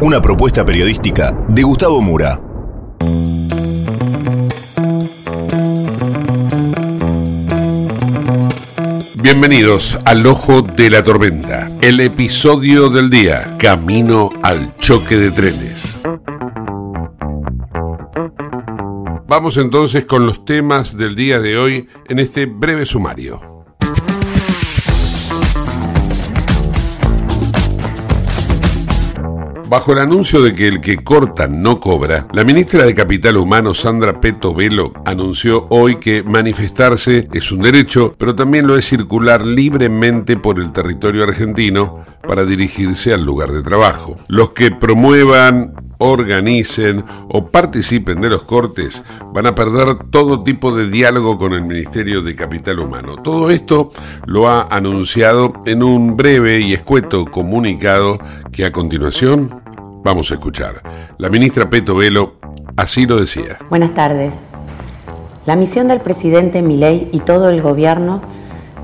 Una 0.00 0.20
propuesta 0.20 0.64
periodística 0.64 1.30
de 1.46 1.62
Gustavo 1.62 2.00
Mura. 2.00 2.40
Bienvenidos 9.14 10.00
al 10.04 10.26
Ojo 10.26 10.62
de 10.62 10.90
la 10.90 11.04
Tormenta, 11.04 11.68
el 11.80 12.00
episodio 12.00 12.88
del 12.88 13.08
día, 13.08 13.56
Camino 13.56 14.30
al 14.42 14.76
choque 14.78 15.16
de 15.16 15.30
trenes. 15.30 16.00
Vamos 19.28 19.58
entonces 19.58 20.06
con 20.06 20.26
los 20.26 20.44
temas 20.44 20.96
del 20.96 21.14
día 21.14 21.38
de 21.38 21.56
hoy 21.56 21.88
en 22.08 22.18
este 22.18 22.46
breve 22.46 22.84
sumario. 22.84 23.51
Bajo 29.72 29.94
el 29.94 30.00
anuncio 30.00 30.42
de 30.42 30.52
que 30.52 30.68
el 30.68 30.82
que 30.82 30.98
corta 30.98 31.48
no 31.48 31.80
cobra, 31.80 32.28
la 32.34 32.44
ministra 32.44 32.84
de 32.84 32.94
Capital 32.94 33.38
Humano, 33.38 33.72
Sandra 33.72 34.20
Peto 34.20 34.52
Velo, 34.52 34.92
anunció 35.06 35.66
hoy 35.70 35.96
que 35.96 36.22
manifestarse 36.22 37.26
es 37.32 37.50
un 37.52 37.62
derecho, 37.62 38.14
pero 38.18 38.34
también 38.34 38.66
lo 38.66 38.76
es 38.76 38.84
circular 38.84 39.46
libremente 39.46 40.36
por 40.36 40.58
el 40.58 40.74
territorio 40.74 41.24
argentino 41.24 42.04
para 42.28 42.44
dirigirse 42.44 43.14
al 43.14 43.24
lugar 43.24 43.50
de 43.50 43.62
trabajo. 43.62 44.18
Los 44.28 44.50
que 44.50 44.72
promuevan 44.72 45.72
organicen 45.96 47.04
o 47.30 47.48
participen 47.48 48.20
de 48.20 48.28
los 48.28 48.42
cortes 48.42 49.02
van 49.32 49.46
a 49.46 49.54
perder 49.54 50.10
todo 50.10 50.42
tipo 50.42 50.76
de 50.76 50.90
diálogo 50.90 51.38
con 51.38 51.54
el 51.54 51.62
Ministerio 51.62 52.20
de 52.20 52.34
Capital 52.34 52.80
Humano. 52.80 53.16
Todo 53.16 53.50
esto 53.50 53.90
lo 54.26 54.48
ha 54.48 54.66
anunciado 54.70 55.54
en 55.64 55.82
un 55.82 56.16
breve 56.16 56.60
y 56.60 56.74
escueto 56.74 57.24
comunicado 57.24 58.18
que 58.50 58.64
a 58.66 58.72
continuación 58.72 59.61
Vamos 60.04 60.32
a 60.32 60.34
escuchar. 60.34 60.82
La 61.18 61.28
ministra 61.28 61.70
Peto 61.70 61.94
Velo 61.94 62.34
así 62.76 63.06
lo 63.06 63.20
decía. 63.20 63.58
Buenas 63.70 63.94
tardes. 63.94 64.34
La 65.46 65.54
misión 65.54 65.86
del 65.86 66.00
presidente 66.00 66.60
Milei 66.60 67.08
y 67.12 67.20
todo 67.20 67.50
el 67.50 67.62
gobierno 67.62 68.20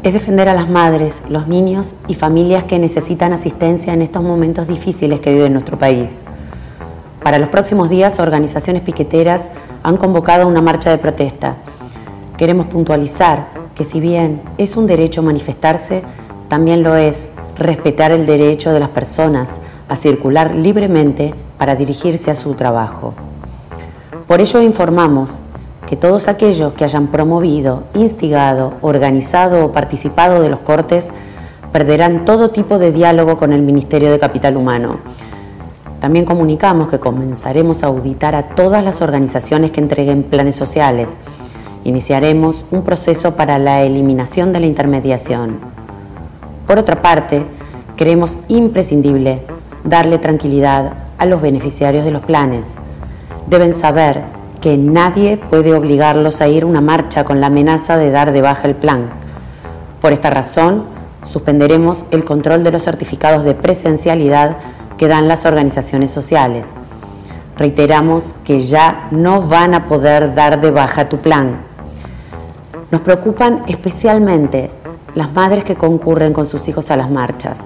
es 0.05 0.13
defender 0.13 0.49
a 0.49 0.55
las 0.55 0.71
madres, 0.71 1.23
los 1.29 1.49
niños 1.49 1.95
y 2.07 2.15
familias 2.15 2.65
que 2.65 2.79
necesitan 2.79 3.33
asistencia 3.33 3.93
en 3.93 4.03
estos 4.03 4.23
momentos 4.23 4.69
difíciles 4.69 5.19
que 5.19 5.33
vive 5.35 5.51
nuestro 5.51 5.77
país. 5.77 6.15
Para 7.25 7.41
los 7.41 7.49
próximos 7.49 7.91
días, 7.91 8.21
organizaciones 8.21 8.83
piqueteras 8.83 9.43
han 9.83 9.97
convocado 9.97 10.47
una 10.47 10.63
marcha 10.63 10.91
de 10.91 10.99
protesta. 10.99 11.57
Queremos 12.37 12.69
puntualizar 12.69 13.49
que 13.75 13.83
si 13.83 13.99
bien 13.99 14.41
es 14.57 14.77
un 14.77 14.87
derecho 14.87 15.21
manifestarse, 15.25 16.05
también 16.49 16.85
lo 16.85 16.95
es 16.95 17.33
respetar 17.57 18.13
el 18.13 18.25
derecho 18.25 18.73
de 18.73 18.79
las 18.79 18.91
personas 18.91 19.59
a 19.89 19.97
circular 19.97 20.55
libremente 20.55 21.35
para 21.57 21.75
dirigirse 21.75 22.31
a 22.31 22.35
su 22.35 22.55
trabajo. 22.55 23.15
Por 24.27 24.41
ello 24.41 24.61
informamos 24.61 25.39
que 25.87 25.97
todos 25.97 26.29
aquellos 26.29 26.75
que 26.75 26.85
hayan 26.85 27.07
promovido, 27.07 27.85
instigado, 27.95 28.75
organizado 28.83 29.65
o 29.65 29.73
participado 29.73 30.43
de 30.43 30.51
los 30.51 30.61
cortes 30.61 31.09
perderán 31.73 32.27
todo 32.27 32.51
tipo 32.51 32.79
de 32.79 32.93
diálogo 32.93 33.39
con 33.39 33.53
el 33.53 33.63
Ministerio 33.63 34.11
de 34.11 34.19
Capital 34.19 34.57
Humano. 34.57 34.99
También 36.01 36.27
comunicamos 36.27 36.89
que 36.89 37.01
comenzaremos 37.01 37.83
a 37.83 37.87
auditar 37.87 38.35
a 38.35 38.51
todas 38.51 38.85
las 38.85 39.01
organizaciones 39.01 39.71
que 39.71 39.81
entreguen 39.81 40.23
planes 40.25 40.55
sociales. 40.55 41.17
Iniciaremos 41.85 42.65
un 42.71 42.83
proceso 42.83 43.35
para 43.35 43.59
la 43.59 43.83
eliminación 43.83 44.53
de 44.53 44.61
la 44.61 44.67
intermediación. 44.67 45.59
Por 46.67 46.79
otra 46.79 47.01
parte, 47.01 47.47
creemos 47.97 48.37
imprescindible 48.49 49.43
darle 49.85 50.19
tranquilidad 50.19 50.93
a 51.19 51.27
los 51.27 51.43
beneficiarios 51.43 52.05
de 52.05 52.11
los 52.11 52.23
planes. 52.23 52.75
Deben 53.47 53.73
saber 53.73 54.23
que 54.61 54.77
nadie 54.77 55.37
puede 55.37 55.75
obligarlos 55.75 56.41
a 56.41 56.49
ir 56.49 56.65
a 56.65 56.67
una 56.67 56.81
marcha 56.81 57.25
con 57.25 57.41
la 57.41 57.47
amenaza 57.47 57.97
de 57.97 58.11
dar 58.11 58.33
de 58.33 58.43
baja 58.43 58.67
el 58.67 58.75
plan. 58.75 59.11
Por 60.01 60.13
esta 60.13 60.31
razón, 60.31 60.85
suspenderemos 61.25 62.05
el 62.11 62.25
control 62.25 62.65
de 62.65 62.73
los 62.73 62.83
certificados 62.83 63.45
de 63.45 63.55
presencialidad 63.55 64.57
que 64.97 65.09
dan 65.09 65.29
las 65.29 65.47
organizaciones 65.47 66.11
sociales. 66.11 66.67
Reiteramos 67.57 68.35
que 68.45 68.63
ya 68.63 69.09
no 69.11 69.43
van 69.43 69.75
a 69.75 69.87
poder 69.87 70.35
dar 70.35 70.61
de 70.61 70.71
baja 70.71 71.09
tu 71.09 71.19
plan. 71.19 71.59
Nos 72.91 73.01
preocupan 73.03 73.65
especialmente 73.67 74.71
las 75.15 75.33
madres 75.33 75.65
que 75.65 75.75
concurren 75.75 76.33
con 76.33 76.47
sus 76.47 76.69
hijos 76.69 76.91
a 76.91 76.97
las 76.97 77.11
marchas 77.11 77.59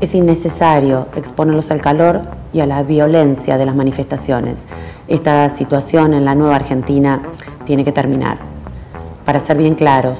es 0.00 0.14
innecesario 0.14 1.08
exponerlos 1.14 1.70
al 1.70 1.82
calor 1.82 2.22
y 2.52 2.60
a 2.60 2.66
la 2.66 2.82
violencia 2.82 3.58
de 3.58 3.66
las 3.66 3.76
manifestaciones. 3.76 4.64
Esta 5.08 5.48
situación 5.50 6.14
en 6.14 6.24
la 6.24 6.34
nueva 6.34 6.56
Argentina 6.56 7.20
tiene 7.64 7.84
que 7.84 7.92
terminar. 7.92 8.38
Para 9.26 9.40
ser 9.40 9.58
bien 9.58 9.74
claros, 9.74 10.18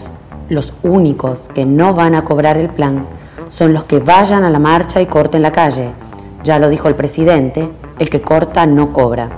los 0.49 0.75
únicos 0.83 1.49
que 1.55 1.65
no 1.65 1.95
van 1.95 2.15
a 2.15 2.25
cobrar 2.25 2.59
el 2.59 2.69
plan 2.69 3.07
son 3.49 3.73
los 3.73 3.85
que 3.85 4.01
vayan 4.01 4.45
a 4.45 4.51
la 4.51 4.59
marcha 4.59 5.01
y 5.01 5.07
corten 5.07 5.43
la 5.43 5.53
calle. 5.53 5.91
Ya 6.45 6.59
lo 6.59 6.69
dijo 6.69 6.89
el 6.89 6.95
presidente, 6.95 7.71
el 7.99 8.11
que 8.11 8.21
corta 8.21 8.67
no 8.67 8.93
cobra. 8.93 9.31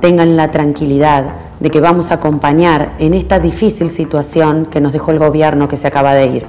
Tengan 0.00 0.36
la 0.36 0.50
tranquilidad 0.50 1.24
de 1.58 1.70
que 1.70 1.80
vamos 1.80 2.10
a 2.10 2.14
acompañar 2.14 2.92
en 2.98 3.14
esta 3.14 3.40
difícil 3.40 3.90
situación 3.90 4.66
que 4.66 4.80
nos 4.80 4.92
dejó 4.92 5.10
el 5.10 5.18
gobierno 5.18 5.68
que 5.68 5.76
se 5.76 5.88
acaba 5.88 6.14
de 6.14 6.26
ir 6.26 6.46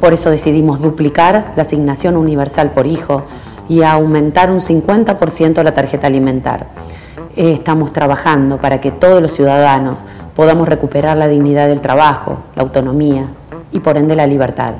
por 0.00 0.12
eso 0.12 0.30
decidimos 0.30 0.80
duplicar 0.80 1.52
la 1.56 1.62
asignación 1.62 2.16
universal 2.16 2.70
por 2.72 2.86
hijo 2.86 3.24
y 3.68 3.82
aumentar 3.82 4.50
un 4.50 4.60
50% 4.60 5.62
la 5.62 5.74
tarjeta 5.74 6.06
alimentar. 6.06 6.66
Estamos 7.34 7.92
trabajando 7.92 8.58
para 8.58 8.80
que 8.80 8.90
todos 8.90 9.20
los 9.20 9.32
ciudadanos 9.32 10.04
podamos 10.34 10.68
recuperar 10.68 11.16
la 11.16 11.28
dignidad 11.28 11.68
del 11.68 11.80
trabajo, 11.80 12.38
la 12.54 12.62
autonomía 12.62 13.28
y 13.72 13.80
por 13.80 13.96
ende 13.96 14.14
la 14.14 14.26
libertad. 14.26 14.74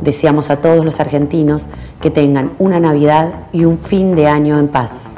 Deseamos 0.00 0.50
a 0.50 0.56
todos 0.56 0.84
los 0.84 1.00
argentinos 1.00 1.66
que 2.00 2.10
tengan 2.10 2.52
una 2.58 2.80
Navidad 2.80 3.28
y 3.52 3.64
un 3.64 3.78
fin 3.78 4.14
de 4.14 4.26
año 4.26 4.58
en 4.58 4.68
paz. 4.68 5.13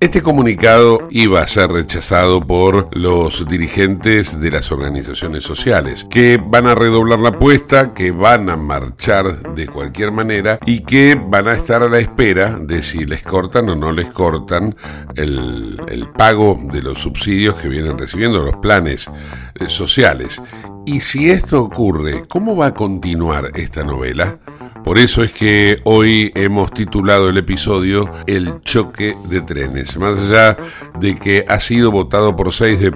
Este 0.00 0.22
comunicado 0.22 1.08
iba 1.10 1.40
a 1.40 1.48
ser 1.48 1.72
rechazado 1.72 2.40
por 2.40 2.88
los 2.96 3.48
dirigentes 3.48 4.40
de 4.40 4.52
las 4.52 4.70
organizaciones 4.70 5.42
sociales, 5.42 6.06
que 6.08 6.40
van 6.40 6.68
a 6.68 6.76
redoblar 6.76 7.18
la 7.18 7.30
apuesta, 7.30 7.94
que 7.94 8.12
van 8.12 8.48
a 8.48 8.56
marchar 8.56 9.54
de 9.56 9.66
cualquier 9.66 10.12
manera 10.12 10.60
y 10.64 10.82
que 10.82 11.20
van 11.20 11.48
a 11.48 11.54
estar 11.54 11.82
a 11.82 11.88
la 11.88 11.98
espera 11.98 12.60
de 12.60 12.80
si 12.80 13.06
les 13.06 13.24
cortan 13.24 13.70
o 13.70 13.74
no 13.74 13.90
les 13.90 14.06
cortan 14.10 14.76
el, 15.16 15.80
pago 16.16 16.56
de 16.62 16.80
los 16.80 17.00
subsidios 17.00 17.56
que 17.56 17.68
vienen 17.68 17.98
recibiendo, 17.98 18.44
los 18.44 18.56
planes 18.56 19.10
eh, 19.56 19.68
sociales. 19.68 20.40
Y 20.88 21.00
si 21.00 21.30
esto 21.30 21.62
ocurre, 21.62 22.22
¿cómo 22.30 22.56
va 22.56 22.68
a 22.68 22.74
continuar 22.74 23.50
esta 23.56 23.84
novela? 23.84 24.38
Por 24.82 24.96
eso 24.96 25.22
es 25.22 25.32
que 25.32 25.76
hoy 25.84 26.32
hemos 26.34 26.72
titulado 26.72 27.28
el 27.28 27.36
episodio 27.36 28.10
El 28.26 28.62
choque 28.62 29.14
de 29.28 29.42
trenes. 29.42 29.98
Más 29.98 30.18
allá 30.18 30.56
de 30.98 31.14
que 31.14 31.44
ha 31.46 31.60
sido 31.60 31.90
votado 31.90 32.34
por 32.34 32.54
seis 32.54 32.80
de 32.80 32.94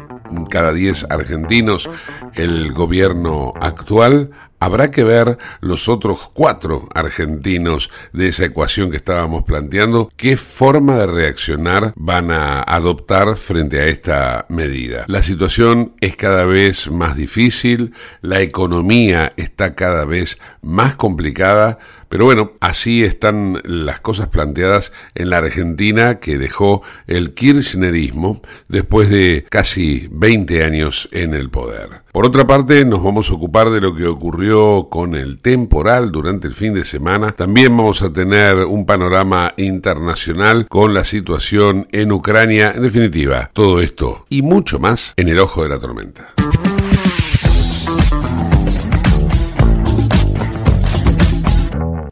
cada 0.49 0.73
diez 0.73 1.07
argentinos 1.11 1.89
el 2.35 2.73
gobierno 2.73 3.53
actual, 3.61 4.31
Habrá 4.63 4.93
que 4.93 5.03
ver 5.03 5.39
los 5.61 5.89
otros 5.89 6.31
cuatro 6.33 6.89
argentinos 6.95 7.91
de 8.13 8.29
esa 8.29 8.45
ecuación 8.45 8.93
que 8.93 8.97
estábamos 8.97 9.43
planteando, 9.43 10.09
qué 10.17 10.37
forma 10.37 10.99
de 10.99 11.09
reaccionar 11.09 11.93
van 11.97 12.31
a 12.31 12.63
adoptar 12.63 13.35
frente 13.35 13.81
a 13.81 13.87
esta 13.87 14.47
medida. 14.49 15.05
La 15.09 15.25
situación 15.25 15.97
es 16.01 16.15
cada 16.15 16.45
vez 16.45 16.89
más 16.93 17.17
difícil, 17.17 17.93
la 18.21 18.41
economía 18.41 19.33
está 19.37 19.75
cada 19.75 20.05
vez 20.05 20.39
más 20.61 20.95
complicada, 20.95 21.81
pero 22.13 22.27
bueno, 22.27 22.53
así 22.61 23.03
están 23.03 23.63
las 23.65 24.01
cosas 24.01 24.29
planteadas 24.29 24.93
en 25.15 25.31
la 25.31 25.39
Argentina 25.39 26.19
que 26.19 26.37
dejó 26.37 26.83
el 27.07 27.33
kirchnerismo 27.33 28.43
después 28.69 29.09
de 29.09 29.47
casi 29.49 30.09
20 30.11 30.63
años 30.63 31.09
en 31.13 31.33
el 31.33 31.49
poder. 31.49 32.03
Por 32.13 32.27
otra 32.27 32.47
parte, 32.47 32.85
nos 32.85 33.03
vamos 33.03 33.31
a 33.31 33.33
ocupar 33.33 33.71
de 33.71 33.81
lo 33.81 33.95
que 33.95 34.07
ocurrió 34.07 34.89
con 34.91 35.15
el 35.15 35.39
temporal 35.41 36.13
durante 36.13 36.47
el 36.47 36.55
fin 36.55 36.75
de 36.75 36.85
semana. 36.85 37.33
También 37.33 37.75
vamos 37.75 38.03
a 38.03 38.13
tener 38.13 38.57
un 38.59 38.85
panorama 38.85 39.55
internacional 39.57 40.67
con 40.69 40.93
la 40.93 41.05
situación 41.05 41.89
en 41.93 42.13
Ucrania. 42.13 42.75
En 42.77 42.83
definitiva, 42.83 43.51
todo 43.55 43.81
esto 43.81 44.27
y 44.29 44.43
mucho 44.43 44.79
más 44.79 45.15
en 45.17 45.31
el 45.31 45.39
ojo 45.39 45.63
de 45.63 45.71
la 45.71 45.79
tormenta. 45.79 46.35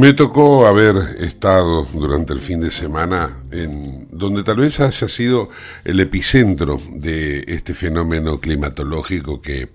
Me 0.00 0.14
tocó 0.14 0.66
haber 0.66 0.96
estado 1.18 1.84
durante 1.92 2.32
el 2.32 2.40
fin 2.40 2.58
de 2.58 2.70
semana 2.70 3.36
en 3.50 4.08
donde 4.10 4.42
tal 4.42 4.56
vez 4.56 4.80
haya 4.80 5.08
sido 5.08 5.50
el 5.84 6.00
epicentro 6.00 6.80
de 6.90 7.44
este 7.46 7.74
fenómeno 7.74 8.40
climatológico 8.40 9.42
que 9.42 9.68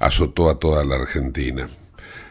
azotó 0.00 0.50
a 0.50 0.58
toda 0.58 0.84
la 0.84 0.96
Argentina. 0.96 1.68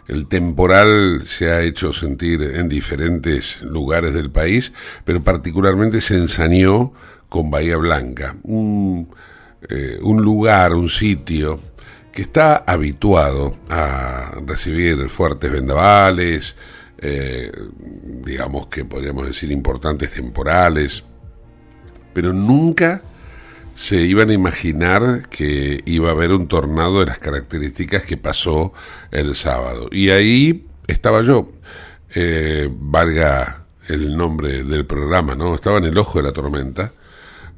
El 0.09 0.27
temporal 0.27 1.21
se 1.25 1.49
ha 1.49 1.61
hecho 1.61 1.93
sentir 1.93 2.41
en 2.41 2.67
diferentes 2.67 3.61
lugares 3.61 4.13
del 4.13 4.29
país, 4.29 4.73
pero 5.05 5.23
particularmente 5.23 6.01
se 6.01 6.17
ensañó 6.17 6.91
con 7.29 7.49
Bahía 7.49 7.77
Blanca, 7.77 8.35
un, 8.43 9.07
eh, 9.69 9.99
un 10.01 10.21
lugar, 10.21 10.73
un 10.73 10.89
sitio 10.89 11.61
que 12.11 12.23
está 12.23 12.57
habituado 12.57 13.55
a 13.69 14.33
recibir 14.45 15.07
fuertes 15.07 15.49
vendavales, 15.49 16.57
eh, 16.99 17.51
digamos 18.25 18.67
que 18.67 18.85
podríamos 18.85 19.27
decir 19.27 19.51
importantes 19.51 20.13
temporales, 20.13 21.03
pero 22.13 22.33
nunca 22.33 23.01
se 23.75 24.01
iban 24.01 24.31
a 24.31 24.33
imaginar 24.33 25.29
que 25.29 25.83
iba 25.85 26.09
a 26.09 26.13
haber 26.13 26.31
un 26.31 26.47
tornado 26.47 27.01
de 27.01 27.05
las 27.05 27.19
características 27.19 28.03
que 28.03 28.17
pasó 28.17 28.73
el 29.11 29.35
sábado. 29.35 29.87
Y 29.91 30.09
ahí 30.09 30.65
estaba 30.87 31.21
yo, 31.21 31.47
eh, 32.15 32.67
valga 32.71 33.65
el 33.87 34.17
nombre 34.17 34.63
del 34.63 34.85
programa, 34.85 35.35
¿no? 35.35 35.53
Estaba 35.53 35.77
en 35.77 35.85
el 35.85 35.97
ojo 35.97 36.17
de 36.17 36.23
la 36.23 36.33
tormenta, 36.33 36.91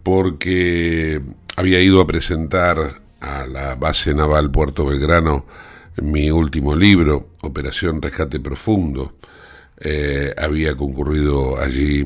porque 0.03 1.21
había 1.55 1.79
ido 1.79 2.01
a 2.01 2.07
presentar 2.07 2.77
a 3.21 3.45
la 3.47 3.75
base 3.75 4.13
naval 4.13 4.51
Puerto 4.51 4.85
Belgrano 4.85 5.45
mi 6.01 6.31
último 6.31 6.75
libro, 6.75 7.29
Operación 7.41 8.01
Rescate 8.01 8.39
Profundo, 8.39 9.13
eh, 9.79 10.33
había 10.37 10.75
concurrido 10.75 11.59
allí 11.59 12.05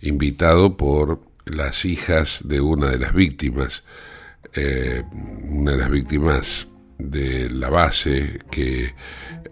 invitado 0.00 0.76
por 0.76 1.20
las 1.46 1.84
hijas 1.84 2.46
de 2.46 2.60
una 2.60 2.90
de 2.90 2.98
las 2.98 3.14
víctimas, 3.14 3.84
eh, 4.54 5.02
una 5.48 5.72
de 5.72 5.78
las 5.78 5.90
víctimas 5.90 6.68
de 6.98 7.48
la 7.50 7.70
base 7.70 8.40
que 8.50 8.94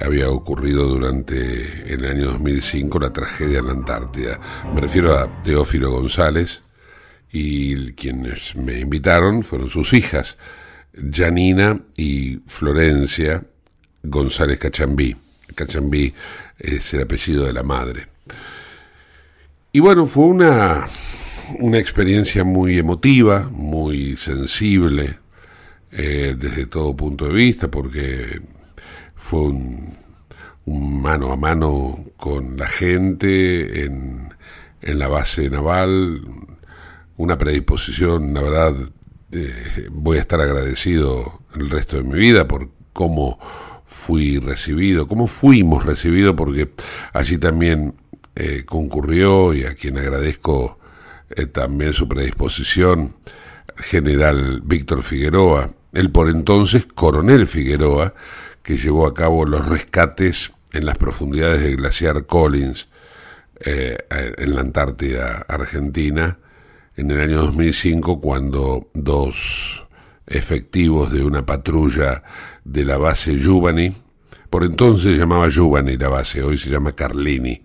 había 0.00 0.30
ocurrido 0.30 0.86
durante 0.88 1.92
el 1.92 2.04
año 2.04 2.26
2005 2.32 2.98
la 2.98 3.12
tragedia 3.12 3.60
en 3.60 3.66
la 3.66 3.72
Antártida. 3.72 4.40
Me 4.74 4.80
refiero 4.80 5.16
a 5.16 5.42
Teófilo 5.42 5.90
González 5.90 6.62
y 7.32 7.92
quienes 7.92 8.56
me 8.56 8.80
invitaron 8.80 9.42
fueron 9.42 9.70
sus 9.70 9.92
hijas, 9.92 10.36
Janina 11.12 11.80
y 11.96 12.40
Florencia 12.46 13.42
González 14.02 14.58
Cachambí. 14.58 15.16
Cachambí 15.54 16.14
es 16.58 16.94
el 16.94 17.02
apellido 17.02 17.44
de 17.44 17.52
la 17.52 17.62
madre. 17.62 18.08
Y 19.72 19.80
bueno, 19.80 20.06
fue 20.06 20.24
una, 20.24 20.86
una 21.58 21.78
experiencia 21.78 22.44
muy 22.44 22.78
emotiva, 22.78 23.48
muy 23.50 24.16
sensible 24.16 25.18
eh, 25.90 26.36
desde 26.38 26.66
todo 26.66 26.96
punto 26.96 27.26
de 27.26 27.34
vista, 27.34 27.68
porque 27.68 28.40
fue 29.14 29.40
un, 29.40 29.94
mano 30.66 31.32
a 31.32 31.36
mano 31.36 32.06
con 32.16 32.56
la 32.56 32.66
gente 32.66 33.84
en, 33.84 34.30
en 34.80 34.98
la 34.98 35.08
base 35.08 35.50
naval, 35.50 36.22
una 37.16 37.36
predisposición, 37.36 38.32
la 38.32 38.42
verdad, 38.42 38.74
voy 39.90 40.18
a 40.18 40.20
estar 40.20 40.40
agradecido 40.40 41.42
el 41.54 41.70
resto 41.70 41.96
de 41.96 42.04
mi 42.04 42.18
vida 42.18 42.46
por 42.46 42.70
cómo 42.92 43.38
fui 43.84 44.38
recibido, 44.38 45.06
cómo 45.06 45.26
fuimos 45.26 45.84
recibidos, 45.84 46.34
porque 46.34 46.70
allí 47.12 47.38
también 47.38 47.94
eh, 48.34 48.64
concurrió 48.64 49.54
y 49.54 49.64
a 49.64 49.74
quien 49.74 49.98
agradezco 49.98 50.78
eh, 51.30 51.46
también 51.46 51.92
su 51.92 52.08
predisposición, 52.08 53.16
general 53.76 54.62
Víctor 54.64 55.02
Figueroa, 55.02 55.70
el 55.92 56.10
por 56.10 56.28
entonces 56.28 56.86
coronel 56.86 57.46
Figueroa, 57.46 58.14
que 58.62 58.76
llevó 58.76 59.06
a 59.06 59.14
cabo 59.14 59.44
los 59.44 59.66
rescates 59.68 60.52
en 60.72 60.86
las 60.86 60.98
profundidades 60.98 61.62
del 61.62 61.76
glaciar 61.76 62.26
Collins, 62.26 62.88
eh, 63.60 63.98
en 64.10 64.54
la 64.54 64.62
Antártida 64.62 65.44
Argentina, 65.48 66.38
en 66.96 67.10
el 67.10 67.20
año 67.20 67.42
2005, 67.42 68.20
cuando 68.20 68.88
dos 68.94 69.83
efectivos 70.26 71.12
de 71.12 71.24
una 71.24 71.44
patrulla 71.44 72.22
de 72.64 72.84
la 72.84 72.96
base 72.96 73.38
Giovanni, 73.38 73.94
por 74.50 74.64
entonces 74.64 75.14
se 75.14 75.18
llamaba 75.18 75.48
Giovanni 75.48 75.96
la 75.96 76.08
base, 76.08 76.42
hoy 76.42 76.58
se 76.58 76.70
llama 76.70 76.92
Carlini. 76.92 77.62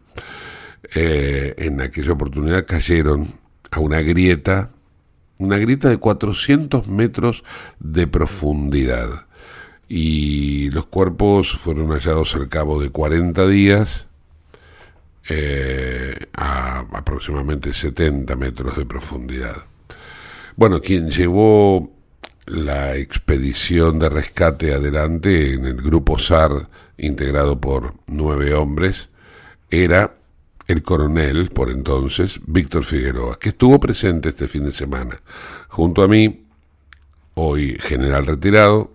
Eh, 0.95 1.53
en 1.57 1.81
aquella 1.81 2.13
oportunidad 2.13 2.65
cayeron 2.65 3.27
a 3.69 3.79
una 3.79 4.01
grieta, 4.01 4.71
una 5.37 5.57
grieta 5.57 5.89
de 5.89 5.97
400 5.97 6.87
metros 6.87 7.43
de 7.79 8.07
profundidad. 8.07 9.27
Y 9.87 10.71
los 10.71 10.87
cuerpos 10.87 11.51
fueron 11.51 11.89
hallados 11.89 12.35
al 12.35 12.49
cabo 12.49 12.81
de 12.81 12.89
40 12.89 13.47
días 13.47 14.07
eh, 15.29 16.15
a 16.35 16.79
aproximadamente 16.91 17.71
70 17.71 18.35
metros 18.35 18.75
de 18.77 18.85
profundidad. 18.87 19.57
Bueno, 20.55 20.81
quien 20.81 21.11
llevó 21.11 21.98
la 22.49 22.95
expedición 22.95 23.99
de 23.99 24.09
rescate 24.09 24.73
adelante 24.73 25.53
en 25.53 25.65
el 25.65 25.75
grupo 25.75 26.17
SAR, 26.17 26.67
integrado 26.97 27.61
por 27.61 27.93
nueve 28.07 28.55
hombres, 28.55 29.09
era 29.69 30.15
el 30.67 30.81
coronel, 30.81 31.49
por 31.49 31.69
entonces, 31.69 32.39
Víctor 32.45 32.83
Figueroa, 32.83 33.37
que 33.37 33.49
estuvo 33.49 33.79
presente 33.79 34.29
este 34.29 34.47
fin 34.47 34.65
de 34.65 34.71
semana. 34.71 35.21
Junto 35.67 36.01
a 36.01 36.07
mí, 36.07 36.45
hoy 37.35 37.77
general 37.79 38.25
retirado, 38.25 38.93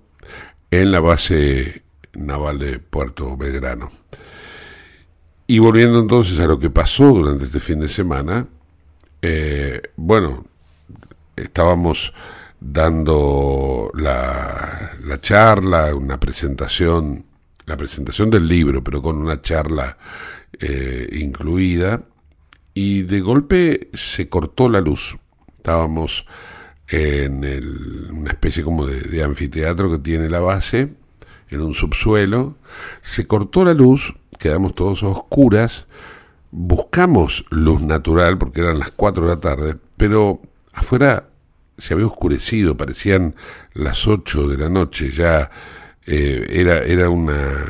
en 0.73 0.91
la 0.91 0.99
base 0.99 1.85
naval 2.13 2.59
de 2.59 2.81
Puerto 2.81 3.37
Belgrano. 3.37 3.93
Y 5.47 5.61
volviendo 5.61 6.01
entonces 6.01 6.41
a 6.41 6.47
lo 6.47 6.59
que 6.59 6.71
pasó 6.71 7.13
durante 7.13 7.45
este 7.45 7.61
fin 7.61 7.79
de 7.79 7.89
semana, 7.89 8.49
eh, 9.23 9.81
bueno, 9.97 10.45
estábamos 11.37 12.13
dando 12.67 13.91
la, 13.95 14.93
la, 15.05 15.21
charla, 15.21 15.95
una 15.95 16.19
presentación, 16.19 17.25
la 17.67 17.77
presentación 17.77 18.31
del 18.31 18.49
libro, 18.49 18.83
pero 18.83 19.03
con 19.03 19.19
una 19.19 19.43
charla 19.43 19.99
eh, 20.59 21.09
incluida, 21.13 22.03
y 22.73 23.03
de 23.03 23.21
golpe 23.21 23.91
se 23.93 24.29
cortó 24.29 24.69
la 24.71 24.81
luz. 24.81 25.17
Estábamos 25.59 26.27
en 26.89 27.45
una 28.11 28.31
especie 28.31 28.63
como 28.63 28.87
de, 28.87 29.23
anfiteatro 29.23 29.91
que 29.91 29.99
tiene 29.99 30.31
la 30.31 30.41
base, 30.41 30.95
en 31.51 31.61
un 31.61 31.75
subsuelo, 31.75 32.57
se 33.03 33.27
cortó 33.27 33.65
la 33.65 33.75
luz, 33.75 34.15
quedamos 34.39 34.75
todos 34.75 35.03
a 35.03 35.09
oscuras, 35.09 35.87
buscamos 36.51 37.45
luz 37.51 37.83
natural 37.83 38.39
porque 38.39 38.61
eran 38.61 38.79
las 38.79 38.91
4 38.91 39.25
de 39.25 39.29
la 39.29 39.41
tarde, 39.41 39.77
pero 39.97 40.41
afuera 40.73 41.29
se 41.79 41.95
había 41.95 42.07
oscurecido, 42.07 42.77
parecían 42.77 43.35
las 43.73 44.07
8 44.07 44.49
de 44.49 44.57
la 44.57 44.69
noche, 44.69 45.11
ya 45.11 45.51
eh, 46.07 46.47
era, 46.51 46.79
era 46.83 47.09
una, 47.09 47.65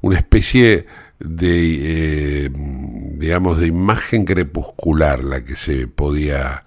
una 0.00 0.16
especie 0.16 0.86
de, 1.18 2.46
eh, 2.46 2.50
digamos, 2.52 3.58
de 3.58 3.66
imagen 3.66 4.24
crepuscular 4.24 5.22
la 5.22 5.44
que 5.44 5.56
se 5.56 5.86
podía 5.86 6.64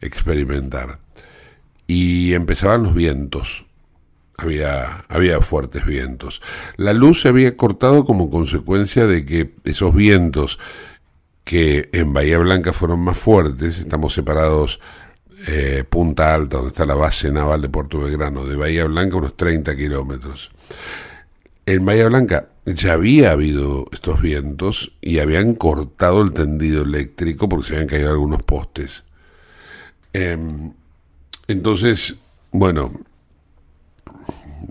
experimentar. 0.00 0.98
Y 1.86 2.34
empezaban 2.34 2.82
los 2.82 2.94
vientos. 2.94 3.66
Había, 4.38 5.04
había 5.08 5.40
fuertes 5.40 5.84
vientos. 5.86 6.42
La 6.76 6.92
luz 6.92 7.20
se 7.22 7.28
había 7.28 7.56
cortado 7.56 8.04
como 8.04 8.30
consecuencia 8.30 9.06
de 9.06 9.24
que 9.24 9.54
esos 9.64 9.94
vientos 9.94 10.58
que 11.44 11.88
en 11.92 12.12
Bahía 12.12 12.38
Blanca 12.38 12.72
fueron 12.72 13.00
más 13.00 13.18
fuertes, 13.18 13.78
estamos 13.78 14.14
separados 14.14 14.80
eh, 15.46 15.84
Punta 15.88 16.34
Alta, 16.34 16.58
donde 16.58 16.70
está 16.70 16.86
la 16.86 16.94
base 16.94 17.30
naval 17.30 17.62
de 17.62 17.68
Puerto 17.68 18.00
Belgrano, 18.00 18.44
de 18.44 18.56
Bahía 18.56 18.84
Blanca 18.84 19.16
unos 19.16 19.36
30 19.36 19.76
kilómetros. 19.76 20.50
En 21.66 21.84
Bahía 21.84 22.06
Blanca 22.06 22.48
ya 22.64 22.92
había 22.92 23.32
habido 23.32 23.86
estos 23.92 24.20
vientos 24.20 24.92
y 25.00 25.18
habían 25.18 25.54
cortado 25.54 26.22
el 26.22 26.32
tendido 26.32 26.82
eléctrico 26.82 27.48
porque 27.48 27.66
se 27.66 27.74
habían 27.74 27.88
caído 27.88 28.10
algunos 28.10 28.42
postes. 28.42 29.04
Em, 30.12 30.72
entonces, 31.48 32.16
bueno, 32.52 32.92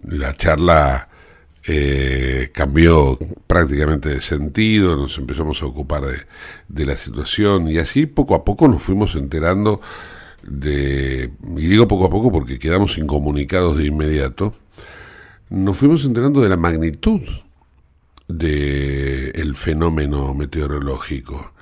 la 0.04 0.36
charla 0.36 1.10
eh, 1.68 2.50
cambió 2.54 3.20
prácticamente 3.48 4.10
de 4.10 4.22
sentido, 4.22 4.96
nos 4.96 5.18
empezamos 5.18 5.62
a 5.62 5.66
ocupar 5.66 6.04
de, 6.04 6.18
de, 6.70 6.86
la 6.86 6.96
situación 6.96 7.68
y 7.68 7.78
así 7.78 8.06
poco 8.06 8.36
a 8.36 8.44
poco 8.44 8.68
nos 8.68 8.82
fuimos 8.82 9.16
enterando 9.16 9.82
de, 10.52 11.32
y 11.58 11.68
digo 11.68 11.88
poco 11.88 12.06
a 12.06 12.10
poco 12.10 12.32
porque 12.32 12.60
quedamos 12.60 12.98
incomunicados 12.98 13.78
de 13.78 13.86
inmediato, 13.86 14.54
nos 15.50 15.78
fuimos 15.78 16.06
enterando 16.06 16.42
de 16.42 16.50
la 16.50 16.58
magnitud 16.58 17.22
del 18.28 19.56
fenómeno 19.56 20.34
meteorológico. 20.34 21.54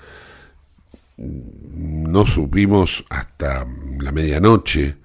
No 1.18 2.26
supimos 2.26 3.06
hasta 3.10 3.68
la 4.00 4.12
medianoche 4.12 4.96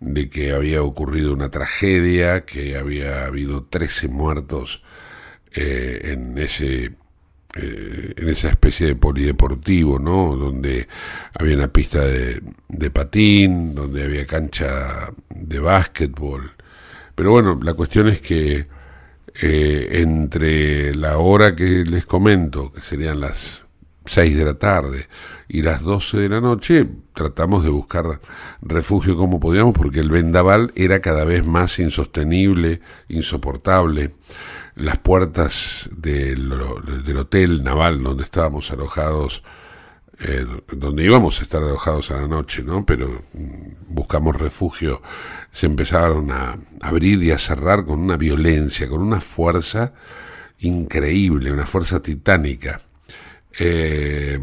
de 0.00 0.28
que 0.28 0.52
había 0.52 0.82
ocurrido 0.82 1.32
una 1.32 1.50
tragedia, 1.50 2.44
que 2.44 2.76
había 2.76 3.24
habido 3.24 3.64
13 3.64 4.08
muertos 4.08 4.82
eh, 5.52 6.00
en 6.12 6.36
ese 6.38 6.92
eh, 7.56 8.09
en 8.20 8.28
esa 8.28 8.50
especie 8.50 8.86
de 8.86 8.94
polideportivo, 8.94 9.98
¿no? 9.98 10.36
Donde 10.36 10.86
había 11.38 11.56
una 11.56 11.68
pista 11.68 12.04
de, 12.04 12.90
patín, 12.90 13.74
donde 13.74 14.04
había 14.04 14.26
cancha 14.26 15.10
de 15.30 15.58
básquetbol. 15.58 16.52
Pero 17.14 17.30
bueno, 17.30 17.58
la 17.62 17.72
cuestión 17.72 18.08
es 18.08 18.20
que 18.20 18.66
eh, 19.40 19.88
entre 19.92 20.94
la 20.94 21.16
hora 21.16 21.56
que 21.56 21.84
les 21.86 22.04
comento, 22.04 22.70
que 22.70 22.82
serían 22.82 23.20
las 23.20 23.62
6 24.04 24.36
de 24.36 24.44
la 24.44 24.54
tarde 24.54 25.08
y 25.48 25.62
las 25.62 25.82
12 25.82 26.18
de 26.18 26.28
la 26.28 26.42
noche 26.42 26.86
tratamos 27.14 27.64
de 27.64 27.70
buscar 27.70 28.20
refugio 28.60 29.16
como 29.16 29.40
podíamos 29.40 29.72
porque 29.72 30.00
el 30.00 30.10
vendaval 30.10 30.72
era 30.74 31.00
cada 31.00 31.24
vez 31.24 31.46
más 31.46 31.78
insostenible, 31.78 32.80
insoportable. 33.08 34.12
Las 34.76 34.98
puertas 34.98 35.88
del, 35.96 36.52
hotel 37.18 37.62
naval 37.62 38.02
donde 38.02 38.22
estábamos 38.22 38.70
alojados, 38.70 39.42
eh, 40.20 40.46
donde 40.72 41.04
íbamos 41.04 41.40
a 41.40 41.42
estar 41.42 41.62
alojados 41.62 42.10
a 42.10 42.20
la 42.20 42.28
noche, 42.28 42.62
¿no? 42.62 42.86
Pero 42.86 43.22
mm, 43.32 43.94
buscamos 43.94 44.36
refugio, 44.36 45.02
se 45.50 45.66
empezaron 45.66 46.30
a 46.30 46.56
abrir 46.80 47.22
y 47.22 47.30
a 47.30 47.38
cerrar 47.38 47.84
con 47.84 48.00
una 48.00 48.16
violencia, 48.16 48.88
con 48.88 49.02
una 49.02 49.20
fuerza 49.20 49.92
increíble, 50.58 51.52
una 51.52 51.66
fuerza 51.66 52.00
titánica 52.00 52.80
eh, 53.58 54.38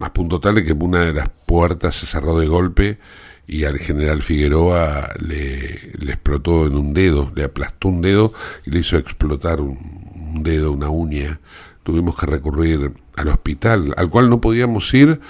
a 0.00 0.12
punto 0.12 0.40
tal 0.40 0.56
de 0.56 0.64
que 0.64 0.72
una 0.72 1.04
de 1.04 1.12
las 1.12 1.28
puertas 1.28 1.96
se 1.96 2.06
cerró 2.06 2.38
de 2.38 2.46
golpe 2.46 2.98
y 3.46 3.64
al 3.64 3.78
general 3.78 4.22
Figueroa 4.22 5.14
le, 5.20 5.74
explotó 6.10 6.66
en 6.66 6.76
un 6.76 6.94
dedo, 6.94 7.32
le 7.34 7.44
aplastó 7.44 7.88
un 7.88 8.00
dedo 8.00 8.32
y 8.64 8.70
le 8.70 8.80
hizo 8.80 8.96
explotar 8.96 9.60
un, 9.60 10.42
dedo, 10.42 10.72
una 10.72 10.88
uña. 10.88 11.40
Tuvimos 11.82 12.18
que 12.18 12.26
recurrir 12.26 12.92
al 13.16 13.28
hospital, 13.28 13.94
al 13.96 14.08
cual 14.08 14.30
no 14.30 14.40
podíamos 14.40 14.92
ir, 14.94 15.20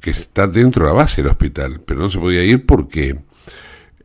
que 0.00 0.10
está 0.10 0.46
dentro 0.46 0.84
de 0.84 0.90
la 0.90 0.96
base 0.96 1.22
del 1.22 1.30
hospital, 1.30 1.80
pero 1.86 2.00
no 2.00 2.10
se 2.10 2.18
podía 2.18 2.42
ir 2.42 2.66
porque 2.66 3.16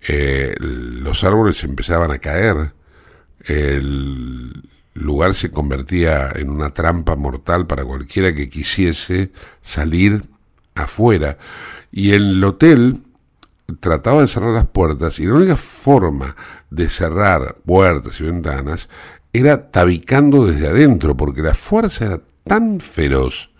eh, 0.07 0.55
los 0.59 1.23
árboles 1.23 1.63
empezaban 1.63 2.11
a 2.11 2.19
caer, 2.19 2.73
el, 3.45 4.69
lugar 4.93 5.33
se 5.33 5.51
convertía 5.51 6.31
en 6.35 6.49
una 6.49 6.73
trampa 6.73 7.15
mortal 7.15 7.67
para 7.67 7.85
cualquiera 7.85 8.33
que 8.35 8.49
quisiese 8.49 9.31
salir 9.61 10.23
afuera. 10.75 11.37
Y 11.91 12.11
el 12.11 12.43
hotel 12.43 13.03
trataba 13.79 14.21
de 14.21 14.27
cerrar 14.27 14.51
las 14.51 14.67
puertas 14.67 15.19
y 15.19 15.25
la 15.25 15.35
única 15.35 15.55
forma 15.55 16.35
de 16.69 16.89
cerrar 16.89 17.55
puertas 17.65 18.19
y 18.19 18.23
ventanas 18.23 18.89
era 19.33 19.71
tabicando 19.71 20.45
desde 20.45 20.67
adentro, 20.67 21.15
porque 21.15 21.41
la 21.41 21.53
fuerza 21.53 22.05
era 22.05 22.21
tan 22.43 22.79
feroz 22.79 23.51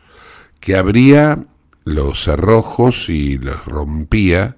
que 0.60 0.76
abría 0.76 1.46
los 1.86 2.24
cerrojos 2.24 3.10
y 3.10 3.38
los 3.38 3.66
rompía, 3.66 4.58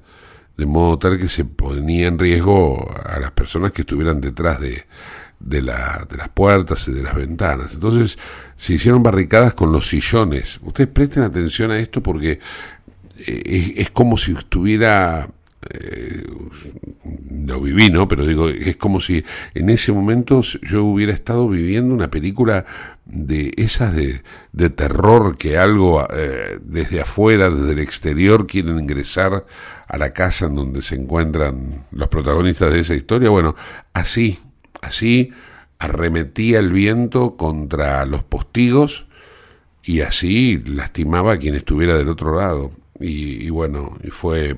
de 0.58 0.66
modo 0.66 1.00
tal 1.00 1.18
que 1.18 1.30
se 1.30 1.46
ponía 1.46 2.08
en 2.08 2.20
riesgo 2.20 2.92
a 3.06 3.20
las 3.20 3.32
personas 3.32 3.72
que 3.72 3.82
estuvieran 3.82 4.22
detrás 4.22 4.60
de, 4.60 4.86
de, 5.40 5.62
de 5.62 6.18
las 6.18 6.30
puertas 6.34 6.88
y 6.88 6.92
de 6.92 7.04
las 7.04 7.16
ventanas. 7.16 7.74
Entonces 7.74 8.18
se 8.58 8.74
hicieron 8.74 9.04
barricadas 9.04 9.54
con 9.54 9.72
los 9.72 9.88
sillones. 9.88 10.60
Ustedes 10.64 10.90
presten 10.90 11.24
atención 11.24 11.72
a 11.72 11.78
esto 11.78 12.02
porque 12.02 12.40
eh, 13.18 13.74
es, 13.78 13.92
como 13.92 14.18
si 14.18 14.34
estuviera... 14.34 15.30
Eh, 15.70 16.24
lo 17.32 17.60
viví, 17.60 17.90
¿no? 17.90 18.08
Pero 18.08 18.26
digo, 18.26 18.50
es 18.50 18.78
como 18.78 19.02
si 19.02 19.24
en 19.54 19.70
ese 19.70 19.92
momento 19.92 20.42
yo 20.62 20.84
hubiera 20.86 21.14
estado 21.14 21.48
viviendo 21.50 21.94
una 21.94 22.10
película 22.10 22.66
de 23.06 23.54
esas 23.58 23.94
de, 23.94 24.22
de 24.52 24.70
terror 24.70 25.38
que 25.38 25.58
algo 25.58 26.08
eh, 26.14 26.60
desde 26.62 27.02
afuera, 27.02 27.50
desde 27.50 27.74
el 27.74 27.80
exterior, 27.80 28.48
quieren 28.48 28.80
ingresar 28.80 29.46
a 29.88 29.98
la 29.98 30.14
casa 30.14 30.46
en 30.46 30.56
donde 30.56 30.82
se 30.82 30.96
encuentran 30.96 31.86
los 31.92 32.08
protagonistas 32.08 32.72
de 32.72 32.80
esa 32.80 32.96
historia. 32.96 33.30
Bueno, 33.30 33.56
así, 33.94 34.40
Así 34.84 35.32
arremetía 35.80 36.60
el 36.60 36.72
viento 36.72 37.38
contra 37.38 38.06
los 38.06 38.22
postigos 38.22 39.06
y 39.82 40.02
así 40.02 40.62
lastimaba 40.66 41.34
a 41.34 41.38
quien 41.38 41.56
estuviera 41.56 41.98
del 41.98 42.10
otro 42.10 42.36
lado. 42.36 42.72
Y, 43.00 43.50
bueno, 43.50 43.98
y 44.04 44.10
fue 44.10 44.58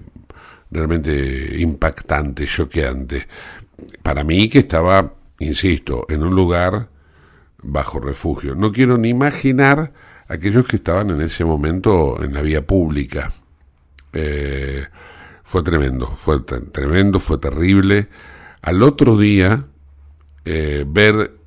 realmente 0.76 1.60
impactante, 1.60 2.46
choqueante. 2.46 3.28
Para 4.02 4.24
mí 4.24 4.50
que 4.50 4.60
estaba, 4.60 5.14
insisto, 5.40 6.06
en 6.10 6.24
un 6.24 6.36
lugar 6.36 6.90
bajo 7.62 8.00
refugio. 8.00 8.56
No 8.56 8.72
quiero 8.72 8.98
ni 8.98 9.10
imaginar 9.10 9.92
aquellos 10.28 10.68
que 10.68 10.78
estaban 10.78 11.10
en 11.10 11.22
ese 11.22 11.46
momento 11.46 12.24
en 12.24 12.34
la 12.34 12.42
vía 12.42 12.66
pública. 12.66 13.32
Eh, 14.14 14.86
fue 15.44 15.64
tremendo, 15.64 16.08
fue 16.08 16.42
tremendo, 16.42 17.20
fue 17.20 17.38
terrible. 17.38 18.08
Al 18.62 18.82
otro 18.84 19.18
día, 19.18 19.66
eh, 20.46 20.86
ver 20.88 21.38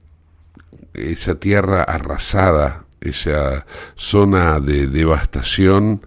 esa 0.94 1.38
tierra 1.38 1.82
arrasada, 1.82 2.84
esa 3.00 3.66
zona 3.94 4.60
de 4.60 4.86
devastación, 4.86 6.02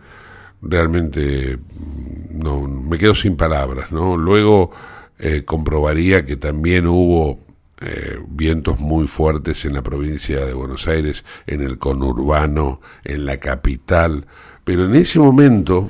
realmente 0.62 1.58
mm, 1.58 2.40
no 2.40 2.62
me 2.62 2.98
quedo 2.98 3.16
sin 3.16 3.36
palabras, 3.38 3.92
¿no? 3.92 4.18
Luego 4.18 4.72
eh, 5.20 5.44
comprobaría 5.46 6.26
que 6.26 6.38
también 6.38 6.88
hubo 6.88 7.40
eh, 7.84 8.20
vientos 8.28 8.80
muy 8.80 9.08
fuertes 9.08 9.66
en 9.66 9.74
la 9.74 9.82
provincia 9.82 10.46
de 10.46 10.54
Buenos 10.54 10.88
Aires, 10.88 11.26
en 11.48 11.62
el 11.62 11.80
conurbano, 11.80 12.80
en 13.04 13.26
la 13.26 13.38
capital, 13.38 14.28
pero 14.64 14.86
en 14.86 14.96
ese 14.96 15.18
momento, 15.18 15.90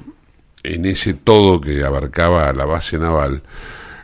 en 0.63 0.85
ese 0.85 1.13
todo 1.13 1.59
que 1.59 1.83
abarcaba 1.83 2.53
la 2.53 2.65
base 2.65 2.97
naval, 2.97 3.43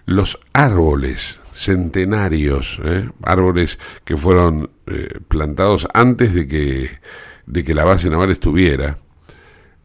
los 0.05 0.39
árboles 0.53 1.39
centenarios, 1.53 2.79
¿eh? 2.83 3.09
árboles 3.23 3.79
que 4.03 4.17
fueron 4.17 4.69
eh, 4.87 5.19
plantados 5.27 5.87
antes 5.93 6.33
de 6.33 6.45
que, 6.45 6.89
de 7.45 7.63
que 7.63 7.73
la 7.73 7.85
base 7.85 8.09
naval 8.09 8.31
estuviera, 8.31 8.97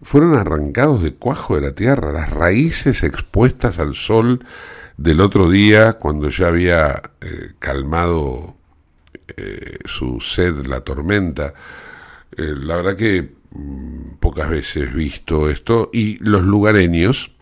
fueron 0.02 0.34
arrancados 0.34 1.02
de 1.02 1.14
cuajo 1.14 1.54
de 1.54 1.62
la 1.62 1.74
tierra, 1.74 2.12
las 2.12 2.30
raíces 2.30 3.02
expuestas 3.02 3.78
al 3.78 3.94
sol 3.94 4.44
del 4.96 5.20
otro 5.20 5.50
día, 5.50 5.94
cuando 5.94 6.28
ya 6.28 6.48
había 6.48 7.02
eh, 7.20 7.52
calmado 7.58 8.56
su 9.86 10.20
sed 10.20 10.66
la 10.66 10.82
tormenta. 10.82 11.54
la 12.36 12.76
verdad 12.76 12.96
que 12.96 13.32
mm, 13.50 14.16
pocas 14.20 14.50
veces 14.50 14.92
visto 14.92 15.48
esto, 15.48 15.88
y 15.92 16.18
los 16.18 16.42
lugareños 16.42 17.32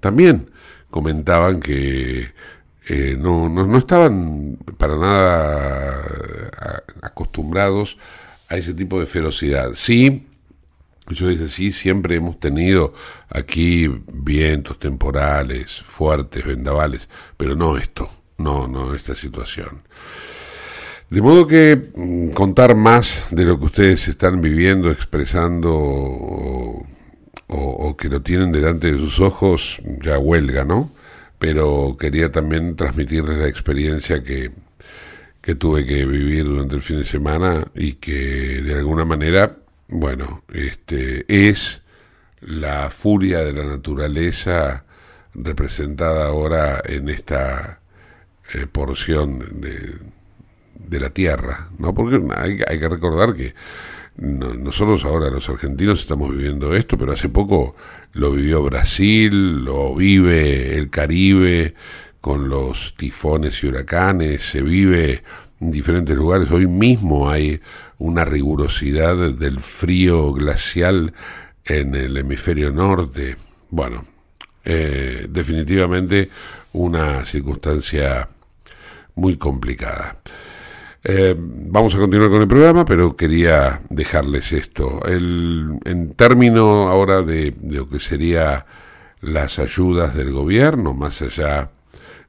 también 0.00 0.50
comentaban 0.90 1.60
que 1.60 2.32
eh, 2.88 3.16
no, 3.18 3.48
no, 3.48 3.78
estaban 3.78 4.58
para 4.76 4.96
nada 4.96 6.02
eh, 6.02 6.92
acostumbrados 7.02 7.96
a 8.48 8.56
ese 8.56 8.74
tipo 8.74 8.98
de 8.98 9.06
ferocidad. 9.06 9.70
Sí, 9.74 10.26
yo 11.14 11.28
dice, 11.28 11.48
sí, 11.48 11.72
siempre 11.72 12.16
hemos 12.16 12.38
tenido 12.40 12.92
aquí 13.28 13.88
vientos 14.12 14.78
temporales, 14.78 15.82
fuertes, 15.82 16.44
vendavales, 16.44 17.08
pero 17.36 17.54
no 17.54 17.76
esto, 17.76 18.10
no, 18.38 18.66
no 18.68 18.94
esta 18.94 19.14
situación. 19.14 19.82
De 21.10 21.20
modo 21.20 21.46
que 21.46 21.90
mm, 21.94 22.30
contar 22.30 22.74
más 22.74 23.24
de 23.30 23.44
lo 23.44 23.58
que 23.58 23.64
ustedes 23.66 24.08
están 24.08 24.40
viviendo, 24.40 24.90
expresando 24.90 25.72
o, 25.74 26.86
o 27.48 27.96
que 27.96 28.08
lo 28.08 28.22
tienen 28.22 28.50
delante 28.50 28.90
de 28.90 28.98
sus 28.98 29.20
ojos, 29.20 29.80
ya 30.02 30.18
huelga, 30.18 30.64
¿no? 30.64 30.90
pero 31.42 31.96
quería 31.98 32.30
también 32.30 32.76
transmitirles 32.76 33.36
la 33.36 33.48
experiencia 33.48 34.22
que, 34.22 34.52
que 35.40 35.56
tuve 35.56 35.84
que 35.84 36.06
vivir 36.06 36.44
durante 36.44 36.76
el 36.76 36.82
fin 36.82 36.98
de 36.98 37.04
semana 37.04 37.66
y 37.74 37.94
que 37.94 38.12
de 38.62 38.76
alguna 38.76 39.04
manera, 39.04 39.56
bueno, 39.92 40.42
este 40.52 41.26
es 41.28 41.82
la 42.40 42.88
furia 42.90 43.40
de 43.40 43.52
la 43.52 43.64
naturaleza 43.64 44.84
representada 45.34 46.26
ahora 46.26 46.82
en 46.84 47.10
esta 47.10 47.80
eh, 48.54 48.66
porción 48.66 49.60
de, 49.60 49.96
de, 50.74 51.00
la 51.00 51.10
tierra, 51.10 51.68
¿no? 51.78 51.94
Porque 51.94 52.20
hay, 52.34 52.60
hay 52.66 52.78
que 52.78 52.88
recordar 52.88 53.34
que 53.34 53.54
nosotros 54.16 55.04
ahora 55.04 55.30
los 55.30 55.48
argentinos 55.48 56.00
estamos 56.00 56.30
viviendo 56.30 56.74
esto, 56.74 56.96
pero 56.96 57.12
hace 57.12 57.28
poco 57.28 57.76
lo 58.12 58.32
vivió 58.32 58.62
Brasil, 58.62 59.62
lo 59.64 59.94
vive 59.94 60.76
el 60.76 60.88
Caribe 60.88 61.74
con 62.20 62.48
los 62.48 62.94
tifones 62.96 63.62
y 63.62 63.66
huracanes, 63.66 64.42
se 64.42 64.62
vive 64.62 65.22
en 65.62 65.70
diferentes 65.70 66.16
lugares. 66.16 66.50
Hoy 66.50 66.66
mismo 66.66 67.30
hay 67.30 67.60
una 67.98 68.24
rigurosidad 68.24 69.16
del 69.16 69.60
frío 69.60 70.32
glacial 70.32 71.14
en 71.64 71.94
el 71.94 72.16
hemisferio 72.16 72.72
norte. 72.72 73.36
Bueno, 73.70 74.04
eh, 74.64 75.26
definitivamente 75.28 76.28
una 76.72 77.24
circunstancia 77.24 78.28
muy 79.14 79.36
complicada. 79.36 80.16
Eh, 81.04 81.34
vamos 81.38 81.94
a 81.94 81.98
continuar 81.98 82.30
con 82.30 82.42
el 82.42 82.48
programa, 82.48 82.84
pero 82.84 83.16
quería 83.16 83.80
dejarles 83.88 84.52
esto. 84.52 85.04
El, 85.06 85.78
en 85.84 86.14
términos 86.14 86.88
ahora 86.88 87.22
de, 87.22 87.54
lo 87.62 87.88
que 87.88 88.00
sería 88.00 88.66
las 89.20 89.60
ayudas 89.60 90.14
del 90.16 90.32
gobierno, 90.32 90.92
más 90.92 91.22
allá 91.22 91.70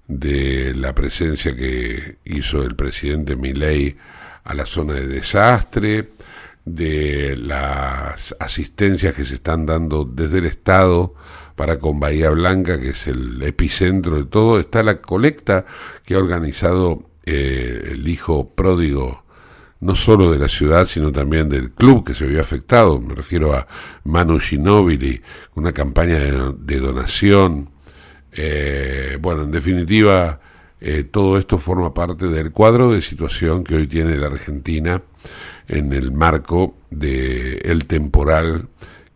de 0.07 0.73
la 0.75 0.93
presencia 0.93 1.55
que 1.55 2.17
hizo 2.25 2.63
el 2.63 2.75
presidente 2.75 3.35
Milei 3.35 3.95
a 4.43 4.53
la 4.53 4.65
zona 4.65 4.93
de 4.93 5.07
desastre, 5.07 6.11
de 6.65 7.35
las 7.37 8.35
asistencias 8.39 9.15
que 9.15 9.25
se 9.25 9.35
están 9.35 9.65
dando 9.65 10.05
desde 10.05 10.39
el 10.39 10.45
Estado 10.45 11.13
para 11.55 11.77
con 11.79 11.99
Bahía 11.99 12.29
Blanca, 12.31 12.79
que 12.79 12.89
es 12.89 13.07
el 13.07 13.41
epicentro 13.43 14.17
de 14.17 14.25
todo, 14.25 14.59
está 14.59 14.81
la 14.83 15.01
colecta 15.01 15.65
que 16.03 16.15
ha 16.15 16.19
organizado 16.19 17.09
eh, 17.25 17.89
el 17.91 18.07
hijo 18.07 18.49
pródigo 18.53 19.23
no 19.83 19.95
solo 19.95 20.31
de 20.31 20.39
la 20.39 20.47
ciudad, 20.47 20.87
sino 20.87 21.11
también 21.11 21.49
del 21.49 21.71
club 21.71 22.05
que 22.05 22.15
se 22.15 22.25
vio 22.25 22.39
afectado. 22.39 22.99
Me 22.99 23.13
refiero 23.13 23.53
a 23.53 23.67
Manu 24.05 24.39
Ginóbili, 24.39 25.21
una 25.55 25.73
campaña 25.73 26.19
de, 26.19 26.79
donación. 26.79 27.69
Eh, 28.35 29.17
bueno, 29.21 29.43
en 29.43 29.51
definitiva, 29.51 30.39
eh, 30.81 31.03
todo 31.03 31.37
esto 31.37 31.57
forma 31.57 31.93
parte 31.93 32.27
del 32.27 32.51
cuadro 32.51 32.91
de 32.91 33.01
situación 33.01 33.63
que 33.63 33.75
hoy 33.75 33.87
tiene 33.87 34.17
la 34.17 34.27
Argentina 34.27 35.01
en 35.67 35.93
el 35.93 36.11
marco 36.11 36.75
del 36.89 37.61
el 37.63 37.85
temporal 37.85 38.67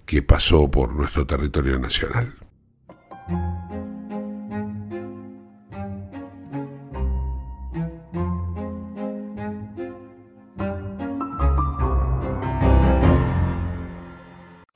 que 0.06 0.21
pasó 0.21 0.71
por 0.71 0.93
nuestro 0.93 1.27
territorio 1.27 1.77
nacional. 1.77 2.34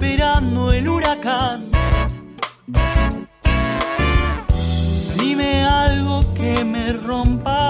esperando 0.00 0.72
el 0.72 0.88
huracán. 0.88 1.60
Dime 5.18 5.62
algo 5.62 6.24
que 6.32 6.64
me 6.64 6.90
rompa. 6.92 7.69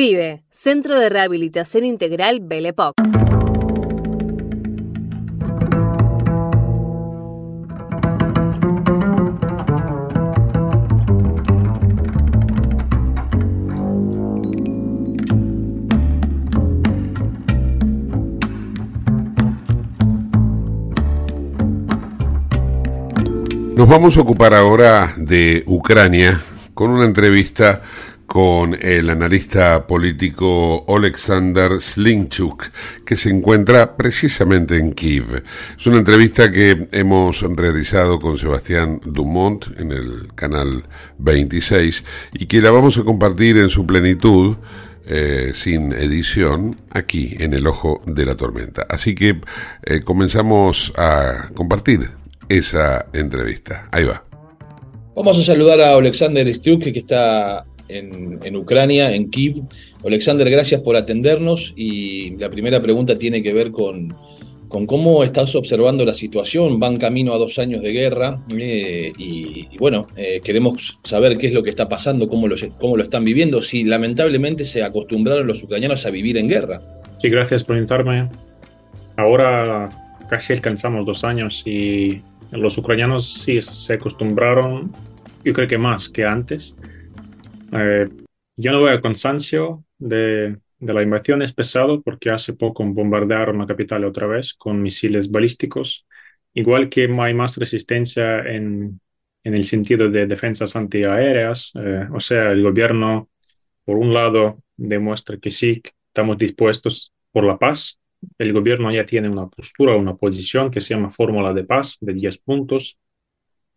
CRIBE, 0.01 0.41
Centro 0.49 0.99
de 0.99 1.09
Rehabilitación 1.09 1.85
Integral 1.85 2.39
Belepoc. 2.41 2.95
Nos 23.75 23.87
vamos 23.87 24.17
a 24.17 24.21
ocupar 24.21 24.55
ahora 24.55 25.13
de 25.17 25.63
Ucrania 25.67 26.41
con 26.73 26.89
una 26.89 27.05
entrevista 27.05 27.83
con 28.31 28.77
el 28.81 29.09
analista 29.09 29.85
político 29.85 30.85
Oleksandr 30.87 31.81
Slinchuk, 31.81 32.63
que 33.05 33.17
se 33.17 33.29
encuentra 33.29 33.97
precisamente 33.97 34.77
en 34.77 34.93
Kiev. 34.93 35.43
Es 35.77 35.85
una 35.85 35.97
entrevista 35.97 36.49
que 36.49 36.87
hemos 36.93 37.41
realizado 37.41 38.19
con 38.19 38.37
Sebastián 38.37 39.01
Dumont 39.03 39.77
en 39.77 39.91
el 39.91 40.33
canal 40.33 40.81
26 41.17 42.05
y 42.31 42.45
que 42.45 42.61
la 42.61 42.71
vamos 42.71 42.97
a 42.97 43.03
compartir 43.03 43.57
en 43.57 43.69
su 43.69 43.85
plenitud. 43.85 44.55
Eh, 45.07 45.51
sin 45.55 45.91
edición 45.93 46.75
aquí 46.91 47.35
en 47.39 47.53
el 47.53 47.65
ojo 47.67 48.01
de 48.05 48.23
la 48.23 48.35
tormenta. 48.35 48.85
Así 48.87 49.15
que 49.15 49.41
eh, 49.83 50.01
comenzamos 50.01 50.93
a 50.95 51.49
compartir 51.55 52.11
esa 52.47 53.07
entrevista. 53.11 53.89
Ahí 53.91 54.05
va. 54.05 54.23
Vamos 55.13 55.37
a 55.37 55.43
saludar 55.43 55.81
a 55.81 55.95
Alexander 55.95 56.47
Stuk, 56.55 56.83
que 56.83 56.99
está 56.99 57.65
en, 57.97 58.55
Ucrania, 58.55 59.13
en 59.13 59.29
Kiev. 59.29 59.61
Alexander, 60.05 60.49
gracias 60.49 60.81
por 60.81 60.95
atendernos 60.95 61.73
y 61.75 62.31
la 62.37 62.49
primera 62.49 62.81
pregunta 62.81 63.17
tiene 63.17 63.43
que 63.43 63.53
ver 63.53 63.71
con, 63.71 64.15
con 64.67 64.85
cómo 64.87 65.23
estás 65.23 65.53
observando 65.55 66.05
la 66.05 66.13
situación. 66.13 66.79
Van 66.79 66.97
camino 66.97 67.33
a 67.33 67.37
dos 67.37 67.59
años 67.59 67.81
de 67.81 67.91
guerra 67.91 68.39
eh, 68.57 69.11
y, 69.17 69.77
bueno, 69.77 70.07
eh, 70.15 70.41
queremos 70.43 70.99
saber 71.03 71.37
qué 71.37 71.47
es 71.47 71.53
lo 71.53 71.63
que 71.63 71.69
está 71.69 71.87
pasando, 71.89 72.27
cómo 72.27 72.47
lo, 72.47 72.55
cómo 72.79 72.95
lo 72.95 73.03
están 73.03 73.23
viviendo, 73.23 73.61
si 73.61 73.83
lamentablemente 73.83 74.63
se 74.63 74.83
acostumbraron 74.83 75.45
los 75.45 75.61
ucranianos 75.63 76.05
a 76.05 76.09
vivir 76.09 76.37
en 76.37 76.47
guerra. 76.47 76.81
Sí, 77.17 77.29
gracias 77.29 77.63
por 77.63 77.75
invitarme. 77.75 78.29
Ahora 79.17 79.89
casi 80.29 80.53
alcanzamos 80.53 81.05
dos 81.05 81.25
años 81.25 81.61
y 81.65 82.21
los 82.51 82.77
ucranianos 82.77 83.43
sí 83.43 83.61
se 83.61 83.93
acostumbraron, 83.93 84.91
yo 85.43 85.53
creo 85.53 85.67
que 85.67 85.77
más 85.77 86.09
que 86.09 86.23
antes. 86.23 86.73
Eh, 87.71 88.09
no 88.57 88.81
veo 88.83 89.01
cansancio 89.01 89.85
de, 89.97 90.57
de, 90.79 90.93
la 90.93 91.03
invasión, 91.03 91.41
es 91.41 91.53
pesado 91.53 92.01
porque 92.01 92.29
hace 92.29 92.53
poco 92.53 92.83
bombardearon 92.85 93.59
la 93.59 93.67
capital 93.67 94.05
otra 94.05 94.27
vez 94.27 94.53
con 94.53 94.81
misiles 94.81 95.31
balísticos, 95.31 96.05
igual 96.53 96.89
que 96.89 97.03
hay 97.03 97.33
más 97.33 97.57
resistencia 97.57 98.39
en, 98.39 98.99
en 99.43 99.55
el 99.55 99.63
sentido 99.63 100.09
de 100.09 100.27
defensas 100.27 100.75
antiaéreas, 100.75 101.71
eh, 101.75 102.07
o 102.13 102.19
sea, 102.19 102.51
el 102.51 102.61
gobierno, 102.63 103.29
por 103.85 103.97
un 103.97 104.13
lado, 104.13 104.61
demuestra 104.77 105.37
que 105.37 105.51
sí, 105.51 105.81
estamos 106.07 106.37
dispuestos 106.37 107.13
por 107.31 107.45
la 107.45 107.57
paz, 107.57 107.99
el 108.37 108.53
gobierno 108.53 108.91
ya 108.91 109.05
tiene 109.05 109.29
una 109.29 109.47
postura, 109.47 109.95
una 109.95 110.15
posición 110.15 110.69
que 110.69 110.81
se 110.81 110.93
llama 110.93 111.09
Fórmula 111.09 111.53
de 111.53 111.63
Paz 111.63 111.97
de 112.01 112.13
10 112.13 112.37
puntos, 112.39 112.97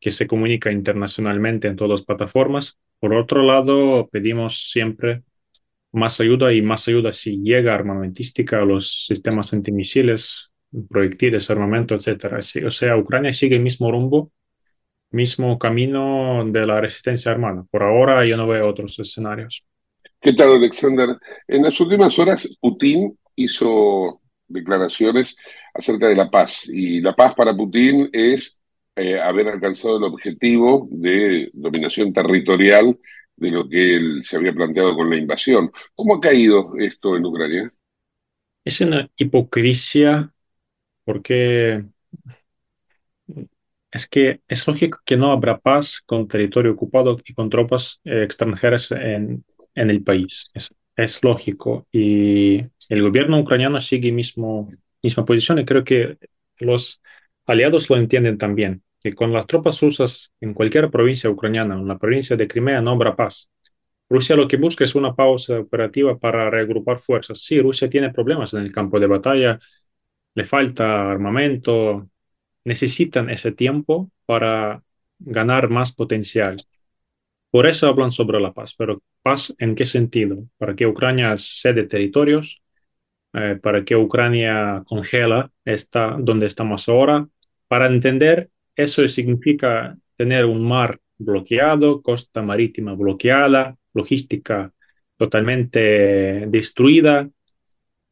que 0.04 0.10
se 0.10 0.26
comunica 0.26 0.70
internacionalmente 0.70 1.66
en 1.66 1.76
todas 1.76 1.92
las 1.92 2.02
plataformas. 2.02 2.78
Por 3.00 3.14
otro 3.14 3.42
lado, 3.42 4.06
pedimos 4.12 4.70
siempre 4.70 5.22
más 5.92 6.20
ayuda 6.20 6.52
y 6.52 6.60
más 6.60 6.86
ayuda 6.88 7.10
si 7.10 7.38
llega 7.38 7.74
armamentística 7.74 8.60
a 8.60 8.66
los 8.66 9.06
sistemas 9.06 9.54
antimisiles, 9.54 10.50
proyectiles, 10.90 11.50
armamento, 11.50 11.94
etc. 11.94 12.34
O 12.66 12.70
sea, 12.70 12.98
Ucrania 12.98 13.32
sigue 13.32 13.56
el 13.56 13.62
mismo 13.62 13.90
rumbo, 13.90 14.30
mismo 15.10 15.58
camino 15.58 16.44
de 16.50 16.66
la 16.66 16.82
resistencia 16.82 17.32
armada. 17.32 17.64
Por 17.70 17.82
ahora 17.82 18.26
yo 18.26 18.36
no 18.36 18.46
veo 18.46 18.68
otros 18.68 18.98
escenarios. 18.98 19.64
¿Qué 20.20 20.34
tal, 20.34 20.52
Alexander? 20.52 21.16
En 21.48 21.62
las 21.62 21.80
últimas 21.80 22.18
horas, 22.18 22.58
Putin 22.60 23.18
hizo 23.36 24.20
declaraciones 24.48 25.34
acerca 25.72 26.08
de 26.08 26.16
la 26.16 26.30
paz. 26.30 26.68
Y 26.68 27.00
la 27.00 27.16
paz 27.16 27.34
para 27.34 27.56
Putin 27.56 28.10
es 28.12 28.60
eh, 28.96 29.20
haber 29.20 29.48
alcanzado 29.48 29.98
el 29.98 30.04
objetivo 30.04 30.88
de 30.90 31.50
dominación 31.54 32.12
territorial 32.12 32.98
de 33.36 33.50
lo 33.50 33.68
que 33.68 33.96
él 33.96 34.22
se 34.24 34.36
había 34.36 34.52
planteado 34.54 34.94
con 34.96 35.10
la 35.10 35.16
invasión. 35.16 35.72
¿Cómo 35.94 36.14
ha 36.16 36.20
caído 36.20 36.74
esto 36.78 37.16
en 37.16 37.26
Ucrania? 37.26 37.72
Es 38.64 38.80
una 38.80 39.10
hipocresía 39.16 40.32
porque 41.04 41.84
es 43.90 44.08
que 44.08 44.40
es 44.48 44.66
lógico 44.66 45.00
que 45.04 45.16
no 45.16 45.32
habrá 45.32 45.58
paz 45.60 46.00
con 46.06 46.26
territorio 46.28 46.72
ocupado 46.72 47.18
y 47.24 47.34
con 47.34 47.50
tropas 47.50 48.00
eh, 48.04 48.24
extranjeras 48.24 48.90
en, 48.92 49.44
en 49.74 49.90
el 49.90 50.02
país. 50.02 50.50
Es, 50.54 50.74
es 50.96 51.22
lógico. 51.24 51.86
Y 51.92 52.60
el 52.88 53.02
gobierno 53.02 53.40
ucraniano 53.40 53.80
sigue 53.80 54.12
mismo, 54.12 54.70
misma 55.02 55.24
posición 55.24 55.58
y 55.60 55.64
creo 55.64 55.84
que 55.84 56.18
los 56.58 57.02
aliados 57.46 57.90
lo 57.90 57.96
entienden 57.96 58.38
también, 58.38 58.82
que 59.04 59.14
con 59.14 59.34
las 59.34 59.46
tropas 59.46 59.80
rusas 59.82 60.32
en 60.40 60.54
cualquier 60.54 60.90
provincia 60.90 61.30
ucraniana, 61.30 61.74
en 61.74 61.86
la 61.86 61.98
provincia 61.98 62.36
de 62.36 62.48
Crimea, 62.48 62.80
no 62.80 62.92
habrá 62.92 63.14
paz. 63.14 63.50
Rusia 64.08 64.36
lo 64.36 64.48
que 64.48 64.56
busca 64.56 64.84
es 64.84 64.94
una 64.94 65.14
pausa 65.14 65.60
operativa 65.60 66.18
para 66.18 66.50
reagrupar 66.50 67.00
fuerzas. 67.00 67.40
Sí, 67.42 67.60
Rusia 67.60 67.90
tiene 67.90 68.10
problemas 68.12 68.54
en 68.54 68.62
el 68.62 68.72
campo 68.72 68.98
de 68.98 69.06
batalla, 69.06 69.58
le 70.34 70.44
falta 70.44 71.10
armamento, 71.10 72.08
necesitan 72.64 73.30
ese 73.30 73.52
tiempo 73.52 74.10
para 74.26 74.82
ganar 75.18 75.68
más 75.68 75.92
potencial. 75.92 76.56
Por 77.50 77.66
eso 77.66 77.88
hablan 77.88 78.10
sobre 78.10 78.40
la 78.40 78.52
paz, 78.52 78.74
pero 78.74 79.02
paz 79.22 79.54
en 79.58 79.74
qué 79.74 79.84
sentido? 79.84 80.44
Para 80.58 80.74
que 80.74 80.86
Ucrania 80.86 81.34
cede 81.36 81.84
territorios, 81.84 82.62
eh, 83.34 83.58
para 83.62 83.84
que 83.84 83.96
Ucrania 83.96 84.82
congela 84.86 85.50
está 85.64 86.16
donde 86.18 86.46
estamos 86.46 86.88
ahora. 86.88 87.28
Para 87.68 87.86
entender, 87.86 88.50
eso 88.76 89.06
significa 89.08 89.96
tener 90.16 90.44
un 90.44 90.66
mar 90.66 91.00
bloqueado, 91.18 92.02
costa 92.02 92.42
marítima 92.42 92.94
bloqueada, 92.94 93.76
logística 93.92 94.72
totalmente 95.16 96.44
destruida 96.48 97.28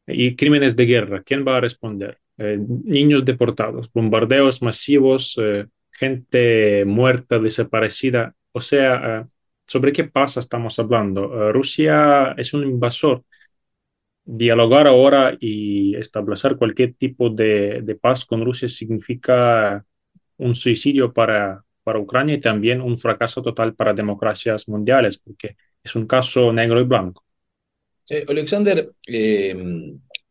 y 0.07 0.35
crímenes 0.35 0.75
de 0.75 0.85
guerra. 0.85 1.23
¿Quién 1.23 1.45
va 1.45 1.57
a 1.57 1.61
responder? 1.61 2.19
Eh, 2.37 2.57
niños 2.85 3.25
deportados, 3.25 3.91
bombardeos 3.91 4.61
masivos, 4.61 5.37
eh, 5.41 5.65
gente 5.91 6.85
muerta, 6.85 7.39
desaparecida. 7.39 8.33
O 8.51 8.59
sea, 8.59 9.27
¿Sobre 9.65 9.93
qué 9.93 10.03
pasa 10.05 10.39
estamos 10.39 10.77
hablando? 10.79 11.49
Eh, 11.49 11.51
Rusia 11.51 12.33
es 12.37 12.53
un 12.53 12.63
invasor. 12.63 13.23
Dialogar 14.25 14.87
ahora 14.87 15.35
y 15.39 15.95
establecer 15.95 16.55
cualquier 16.57 16.93
tipo 16.93 17.29
de 17.29 17.97
paz 18.01 18.25
con 18.25 18.45
Rusia 18.45 18.67
significa 18.69 19.85
un 20.37 20.55
suicidio 20.55 21.13
para, 21.13 21.63
para 21.83 21.99
Ucrania 21.99 22.35
y 22.35 22.41
también 22.41 22.81
un 22.81 22.97
fracaso 22.97 23.41
total 23.41 23.75
para 23.75 23.93
democracias 23.93 24.67
mundiales, 24.67 25.17
porque 25.17 25.55
es 25.83 25.95
un 25.95 26.07
caso 26.07 26.51
negro 26.51 26.79
y 26.81 26.85
blanco. 26.85 27.23
Alexander, 28.27 28.91
eh, 29.07 29.55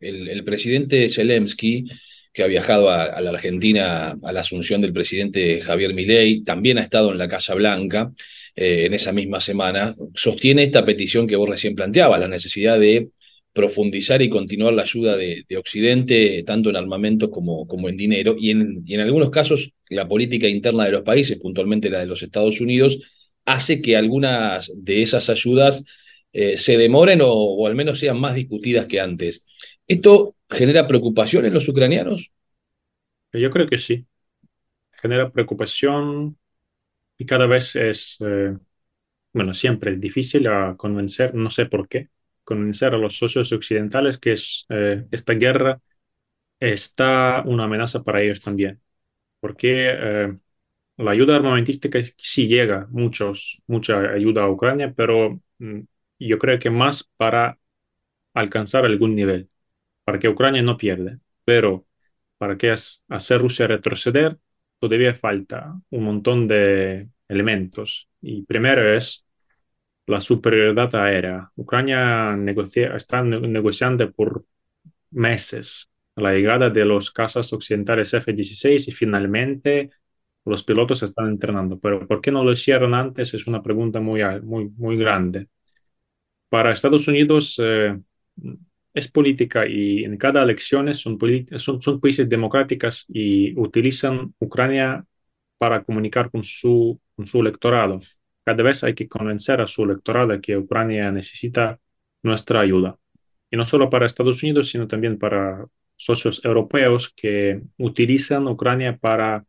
el, 0.00 0.44
presidente 0.44 1.08
Zelensky, 1.08 1.86
que 2.32 2.42
ha 2.42 2.46
viajado 2.46 2.90
a, 2.90 3.04
a, 3.04 3.20
la 3.20 3.30
Argentina 3.30 4.16
a 4.22 4.32
la 4.32 4.40
asunción 4.40 4.80
del 4.80 4.92
presidente 4.92 5.60
Javier 5.62 5.94
Milei, 5.94 6.42
también 6.44 6.78
ha 6.78 6.82
estado 6.82 7.12
en 7.12 7.18
la 7.18 7.28
Casa 7.28 7.54
Blanca. 7.54 8.12
Eh, 8.54 8.86
en 8.86 8.94
esa 8.94 9.12
misma 9.12 9.40
semana, 9.40 9.94
sostiene 10.14 10.62
esta 10.62 10.84
petición 10.84 11.26
que 11.26 11.36
vos 11.36 11.48
recién 11.48 11.74
planteabas, 11.74 12.20
la 12.20 12.28
necesidad 12.28 12.78
de 12.78 13.08
profundizar 13.52 14.22
y 14.22 14.30
continuar 14.30 14.72
la 14.72 14.82
ayuda 14.82 15.16
de, 15.16 15.44
Occidente, 15.58 16.42
tanto 16.46 16.70
en 16.70 16.76
armamentos 16.76 17.30
como, 17.30 17.66
como 17.66 17.88
en 17.88 17.96
dinero, 17.96 18.34
y 18.38 18.50
en, 18.50 18.82
y 18.86 18.94
en 18.94 19.00
algunos 19.00 19.30
casos 19.30 19.74
la 19.88 20.08
política 20.08 20.48
interna 20.48 20.84
de 20.86 20.92
los 20.92 21.02
países, 21.02 21.38
puntualmente 21.38 21.90
la 21.90 22.00
de 22.00 22.06
los 22.06 22.22
Estados 22.22 22.60
Unidos, 22.60 22.98
hace 23.44 23.82
que 23.82 23.96
algunas 23.96 24.72
de 24.74 25.02
esas 25.02 25.28
ayudas 25.28 25.84
eh, 26.32 26.56
se 26.56 26.78
demoren 26.78 27.20
o, 27.20 27.30
o, 27.30 27.66
al 27.66 27.74
menos 27.74 27.98
sean 27.98 28.18
más 28.18 28.34
discutidas 28.34 28.86
que 28.86 29.00
antes. 29.00 29.44
¿Esto 29.86 30.36
genera 30.48 30.86
preocupación 30.86 31.44
en 31.44 31.54
los 31.54 31.68
ucranianos? 31.68 32.32
Yo 33.32 33.50
creo 33.50 33.68
que 33.68 33.78
sí. 33.78 34.06
Genera 34.92 35.30
preocupación 35.30 36.38
y 37.18 37.26
cada 37.26 37.46
vez 37.46 37.76
es, 37.76 38.16
eh, 38.20 38.56
bueno, 39.32 39.54
siempre 39.54 39.92
es 39.92 40.00
difícil 40.00 40.46
a 40.48 40.74
convencer, 40.76 41.34
no 41.34 41.50
sé 41.50 41.66
por 41.66 41.88
qué, 41.88 42.08
convencer 42.44 42.94
a 42.94 42.98
los 42.98 43.16
socios 43.18 43.52
occidentales 43.52 44.18
que 44.18 44.32
es, 44.32 44.66
eh, 44.70 45.06
esta 45.10 45.34
guerra 45.34 45.80
está 46.60 47.42
una 47.46 47.64
amenaza 47.64 48.02
para 48.04 48.22
ellos 48.22 48.40
también. 48.40 48.80
Porque 49.40 49.88
eh, 49.90 50.38
la 50.98 51.10
ayuda 51.12 51.36
armamentística 51.36 52.00
sí 52.16 52.48
llega, 52.48 52.86
muchos, 52.90 53.62
mucha 53.66 54.00
ayuda 54.12 54.44
a 54.44 54.50
Ucrania, 54.50 54.92
pero 54.96 55.40
mm, 55.58 55.80
yo 56.20 56.38
creo 56.38 56.58
que 56.58 56.70
más 56.70 57.08
para 57.16 57.58
alcanzar 58.34 58.84
algún 58.84 59.14
nivel, 59.14 59.50
para 60.04 60.18
que 60.18 60.28
Ucrania 60.28 60.62
no 60.62 60.76
pierda. 60.78 61.18
Pero 61.44 61.86
para 62.38 62.56
que 62.56 62.70
hacer 63.08 63.40
Rusia 63.40 63.66
retroceder, 63.66 64.38
todavía 64.78 65.14
falta 65.14 65.80
un 65.90 66.04
montón 66.04 66.48
de 66.48 67.08
elementos. 67.28 68.08
Y 68.20 68.42
primero 68.44 68.94
es 68.94 69.24
la 70.06 70.20
superioridad 70.20 70.94
aérea. 70.94 71.50
Ucrania 71.56 72.36
está 72.96 73.22
negociando 73.22 74.10
por 74.12 74.44
meses 75.10 75.90
la 76.16 76.32
llegada 76.32 76.70
de 76.70 76.84
los 76.84 77.10
cazas 77.10 77.52
occidentales 77.52 78.12
F-16 78.14 78.88
y 78.88 78.92
finalmente 78.92 79.90
los 80.44 80.62
pilotos 80.64 81.02
están 81.02 81.28
entrenando. 81.28 81.78
Pero 81.80 82.06
¿por 82.06 82.20
qué 82.20 82.30
no 82.30 82.44
lo 82.44 82.52
hicieron 82.52 82.94
antes? 82.94 83.34
Es 83.34 83.46
una 83.46 83.62
pregunta 83.62 84.00
muy, 84.00 84.22
muy, 84.42 84.68
muy 84.76 84.96
grande. 84.96 85.48
Para 86.48 86.72
Estados 86.72 87.08
Unidos 87.08 87.56
eh, 87.62 87.98
es 88.94 89.08
política 89.08 89.66
y 89.66 90.04
en 90.04 90.16
cada 90.18 90.42
elección 90.42 90.92
son, 90.94 91.18
son, 91.56 91.80
son 91.82 92.00
países 92.00 92.28
democráticas 92.28 93.04
y 93.08 93.58
utilizan 93.58 94.34
Ucrania 94.38 95.04
para 95.58 95.82
comunicar 95.84 96.30
con 96.30 96.44
su, 96.44 97.00
con 97.16 97.26
su 97.26 97.40
electorado. 97.40 98.00
Cada 98.44 98.62
vez 98.62 98.82
hay 98.84 98.94
que 98.94 99.08
convencer 99.08 99.60
a 99.60 99.66
su 99.66 99.84
electorado 99.84 100.40
que 100.40 100.56
Ucrania 100.56 101.10
necesita 101.12 101.78
nuestra 102.22 102.60
ayuda. 102.60 102.98
Y 103.50 103.56
no 103.56 103.64
solo 103.64 103.90
para 103.90 104.06
Estados 104.06 104.42
Unidos, 104.42 104.70
sino 104.70 104.88
también 104.88 105.18
para 105.18 105.66
socios 105.96 106.40
europeos 106.44 107.12
que 107.14 107.62
utilizan 107.78 108.48
Ucrania 108.48 108.96
para 108.96 109.44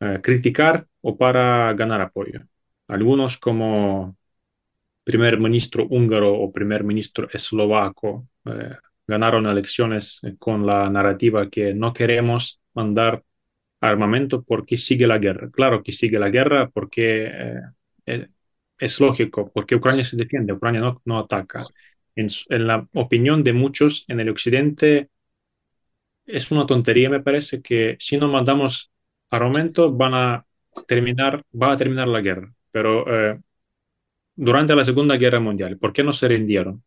eh, 0.00 0.20
criticar 0.22 0.86
o 1.02 1.16
para 1.16 1.72
ganar 1.74 2.00
apoyo. 2.00 2.40
Algunos 2.88 3.38
como 3.38 4.16
primer 5.04 5.38
ministro 5.38 5.86
húngaro 5.88 6.32
o 6.34 6.52
primer 6.52 6.84
ministro 6.84 7.28
eslovaco 7.32 8.28
eh, 8.46 8.76
ganaron 9.06 9.46
elecciones 9.46 10.20
con 10.38 10.66
la 10.66 10.88
narrativa 10.88 11.50
que 11.50 11.74
no 11.74 11.92
queremos 11.92 12.60
mandar 12.74 13.22
armamento 13.80 14.42
porque 14.42 14.76
sigue 14.76 15.06
la 15.06 15.18
guerra. 15.18 15.50
Claro 15.50 15.82
que 15.82 15.92
sigue 15.92 16.18
la 16.18 16.30
guerra 16.30 16.68
porque 16.70 17.26
eh, 17.26 17.60
es 18.78 19.00
lógico, 19.00 19.50
porque 19.52 19.76
Ucrania 19.76 20.04
se 20.04 20.16
defiende, 20.16 20.52
Ucrania 20.52 20.80
no, 20.80 21.02
no 21.04 21.18
ataca. 21.18 21.64
En, 22.16 22.28
en, 22.48 22.66
la 22.66 22.88
opinión 22.94 23.44
de 23.44 23.52
muchos 23.52 24.04
en 24.08 24.20
el 24.20 24.30
occidente 24.30 25.10
es 26.26 26.50
una 26.50 26.66
tontería, 26.66 27.10
me 27.10 27.20
parece, 27.20 27.62
que 27.62 27.96
si 27.98 28.16
no 28.16 28.28
mandamos 28.28 28.90
armamento 29.30 29.92
van 29.92 30.14
a 30.14 30.46
terminar, 30.86 31.44
va 31.60 31.72
a 31.72 31.76
terminar 31.76 32.08
la 32.08 32.20
guerra. 32.20 32.52
Pero 32.70 33.04
eh, 33.32 33.40
durante 34.34 34.74
la 34.74 34.84
Segunda 34.84 35.16
Guerra 35.16 35.40
Mundial, 35.40 35.78
¿por 35.78 35.92
qué 35.92 36.02
no 36.02 36.12
se 36.12 36.28
rindieron? 36.28 36.82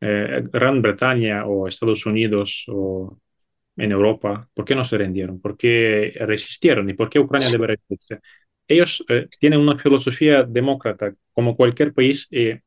Eh, 0.00 0.44
Gran 0.52 0.82
Bretaña 0.82 1.46
o 1.46 1.68
Estados 1.68 2.06
Unidos 2.06 2.64
o 2.68 3.18
en 3.76 3.92
Europa, 3.92 4.48
¿por 4.54 4.64
qué 4.64 4.74
no 4.74 4.84
se 4.84 4.98
rindieron? 4.98 5.40
¿Por 5.40 5.56
qué 5.56 6.12
resistieron? 6.20 6.88
¿Y 6.90 6.94
por 6.94 7.08
qué 7.08 7.18
Ucrania 7.18 7.50
debe 7.50 7.68
resistirse? 7.68 8.20
Ellos 8.74 9.04
eh, 9.08 9.28
tienen 9.40 9.60
una 9.60 9.78
filosofía 9.78 10.42
demócrata, 10.42 11.14
como 11.32 11.56
cualquier 11.56 11.92
país, 11.94 12.28
eh, 12.30 12.62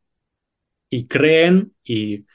y 0.90 1.08
creen 1.08 1.74
y, 1.84 2.26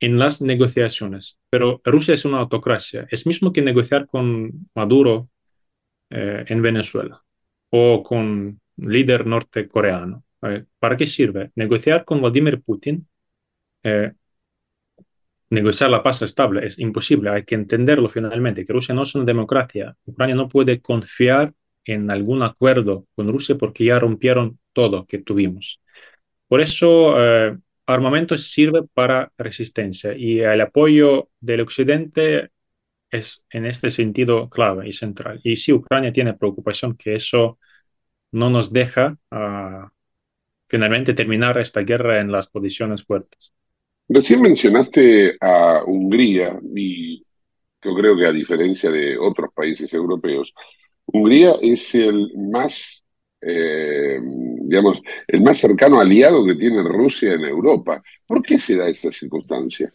en 0.00 0.18
las 0.18 0.40
negociaciones. 0.42 1.38
Pero 1.50 1.80
Rusia 1.84 2.14
es 2.14 2.24
una 2.24 2.38
autocracia. 2.38 3.06
Es 3.10 3.26
mismo 3.26 3.52
que 3.52 3.62
negociar 3.62 4.06
con 4.06 4.70
Maduro 4.74 5.30
eh, 6.10 6.44
en 6.48 6.62
Venezuela 6.62 7.22
o 7.70 8.02
con 8.02 8.60
líder 8.76 9.26
nortecoreano. 9.26 10.24
¿Para 10.78 10.96
qué 10.96 11.06
sirve? 11.06 11.50
Negociar 11.56 12.04
con 12.04 12.20
Vladimir 12.20 12.62
Putin 12.62 13.06
negociar 15.50 15.90
la 15.90 16.02
paz 16.02 16.22
estable 16.22 16.66
es 16.66 16.78
imposible. 16.78 17.30
Hay 17.30 17.44
que 17.44 17.54
entenderlo 17.54 18.08
finalmente, 18.08 18.64
que 18.64 18.72
Rusia 18.72 18.94
no 18.94 19.02
es 19.02 19.14
una 19.14 19.24
democracia. 19.24 19.96
Ucrania 20.06 20.34
no 20.34 20.48
puede 20.48 20.80
confiar 20.80 21.52
en 21.88 22.10
algún 22.10 22.42
acuerdo 22.42 23.06
con 23.14 23.32
Rusia 23.32 23.56
porque 23.56 23.84
ya 23.84 23.98
rompieron 23.98 24.58
todo 24.72 25.06
que 25.06 25.18
tuvimos. 25.18 25.80
Por 26.46 26.60
eso, 26.60 27.14
eh, 27.18 27.56
armamento 27.86 28.36
sirve 28.36 28.82
para 28.94 29.32
resistencia 29.38 30.14
y 30.16 30.40
el 30.40 30.60
apoyo 30.60 31.30
del 31.40 31.62
Occidente 31.62 32.50
es 33.10 33.42
en 33.50 33.64
este 33.64 33.90
sentido 33.90 34.50
clave 34.50 34.88
y 34.88 34.92
central. 34.92 35.40
Y 35.42 35.56
si 35.56 35.72
Ucrania 35.72 36.12
tiene 36.12 36.34
preocupación 36.34 36.96
que 36.96 37.14
eso 37.14 37.58
no 38.32 38.50
nos 38.50 38.72
deja 38.72 39.16
uh, 39.30 39.88
finalmente 40.68 41.14
terminar 41.14 41.58
esta 41.58 41.80
guerra 41.80 42.20
en 42.20 42.30
las 42.30 42.48
posiciones 42.48 43.02
fuertes. 43.02 43.52
Recién 44.06 44.42
mencionaste 44.42 45.36
a 45.40 45.82
Hungría 45.86 46.60
y 46.74 47.24
yo 47.82 47.94
creo 47.94 48.16
que 48.16 48.26
a 48.26 48.32
diferencia 48.32 48.90
de 48.90 49.16
otros 49.16 49.50
países 49.54 49.92
europeos, 49.94 50.52
Hungría 51.12 51.54
es 51.62 51.94
el 51.94 52.32
más, 52.36 53.04
eh, 53.40 54.18
digamos, 54.62 54.98
el 55.26 55.40
más 55.40 55.58
cercano 55.58 56.00
aliado 56.00 56.44
que 56.44 56.54
tiene 56.54 56.82
Rusia 56.82 57.32
en 57.32 57.44
Europa. 57.44 58.02
¿Por 58.26 58.42
qué 58.42 58.58
se 58.58 58.76
da 58.76 58.88
esta 58.88 59.10
circunstancia? 59.10 59.92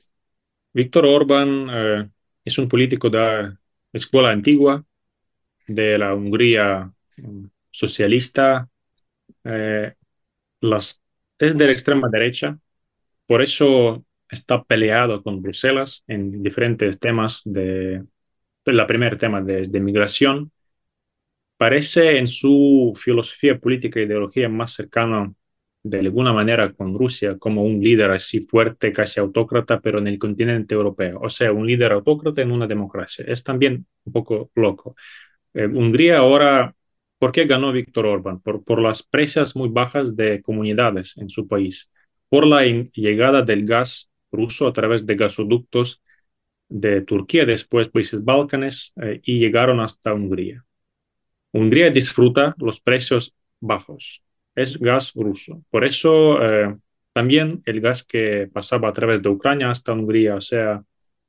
Víctor 0.73 1.06
Orbán 1.06 1.67
eh, 1.71 2.10
es 2.43 2.58
un 2.58 2.67
político 2.67 3.10
de 3.10 3.19
la 3.19 3.60
escuela 3.91 4.32
antigua, 4.32 4.84
de 5.67 5.97
la 5.97 6.15
Hungría 6.15 6.91
mm, 7.17 7.45
socialista, 7.69 8.67
eh, 9.43 9.93
las, 10.62 11.02
es 11.38 11.58
de 11.58 11.65
la 11.67 11.71
extrema 11.71 12.10
derecha, 12.12 12.58
por 13.28 13.43
eso 13.43 14.04
está 14.30 14.63
peleado 14.63 15.21
con 15.21 15.41
Bruselas 15.43 16.04
en 16.08 16.41
diferentes 16.41 16.97
temas 16.99 17.41
de, 17.45 18.04
la 18.65 18.88
primer 18.88 19.17
tema 19.17 19.41
de, 19.41 19.63
de 19.67 19.80
migración. 19.80 20.52
Parece 21.63 22.17
en 22.17 22.28
su 22.28 22.91
filosofía 22.93 23.58
política 23.58 23.97
e 23.97 24.04
ideología 24.04 24.49
más 24.49 24.73
cercano 24.73 25.34
de 25.82 25.99
alguna 25.99 26.34
manera 26.34 26.73
con 26.73 26.93
Rusia 26.93 27.38
como 27.39 27.63
un 27.63 27.80
líder 27.82 28.12
así 28.12 28.41
fuerte, 28.41 28.91
casi 28.91 29.21
autócrata, 29.21 29.80
pero 29.80 29.99
en 29.99 30.08
el 30.08 30.19
continente 30.19 30.76
europeo. 30.76 31.21
O 31.21 31.30
sea, 31.30 31.54
un 31.54 31.65
líder 31.65 31.93
autócrata 31.93 32.41
en 32.41 32.52
una 32.52 32.67
democracia. 32.67 33.23
Es 33.30 33.45
también 33.45 33.86
un 34.04 34.12
poco 34.12 34.52
loco. 34.56 34.97
Eh, 35.54 35.65
Hungría 35.67 36.17
ahora, 36.17 36.76
¿por 37.17 37.32
qué 37.32 37.45
ganó 37.45 37.71
Víctor 37.71 38.08
Orbán? 38.08 38.41
Por, 38.41 38.63
por 38.65 38.82
las 38.82 39.02
precios 39.02 39.56
muy 39.56 39.69
bajas 39.69 40.17
de 40.17 40.41
comunidades 40.41 41.15
en 41.17 41.30
su 41.30 41.47
país 41.47 41.89
por 42.28 42.45
la 42.45 42.63
llegada 42.65 43.41
del 43.41 43.65
gas 43.65 44.12
ruso 44.34 44.67
a 44.67 44.73
través 44.73 45.06
de 45.06 45.15
gasoductos 45.15 46.02
de 46.67 47.02
Turquía, 47.04 47.45
después 47.45 47.88
países 47.88 48.26
Balcanes 48.26 48.91
eh, 49.02 49.21
y 49.23 49.39
llegaron 49.39 49.80
hasta 49.80 50.13
Hungría. 50.13 50.65
Hungría 51.54 51.89
disfruta 51.89 52.56
los 52.58 52.82
precios 52.82 53.34
bajos. 53.62 54.24
Es 54.56 54.78
gas 54.78 55.13
ruso. 55.16 55.63
Por 55.70 55.86
eso 55.86 56.44
eh, 56.44 56.76
también 57.13 57.62
el 57.66 57.80
gas 57.80 58.04
que 58.04 58.50
pasaba 58.52 58.89
a 58.89 58.94
través 58.94 59.22
de 59.22 59.30
Ucrania 59.30 59.70
hasta 59.70 59.94
Hungría, 59.94 60.36
o 60.36 60.42
sea, 60.42 60.84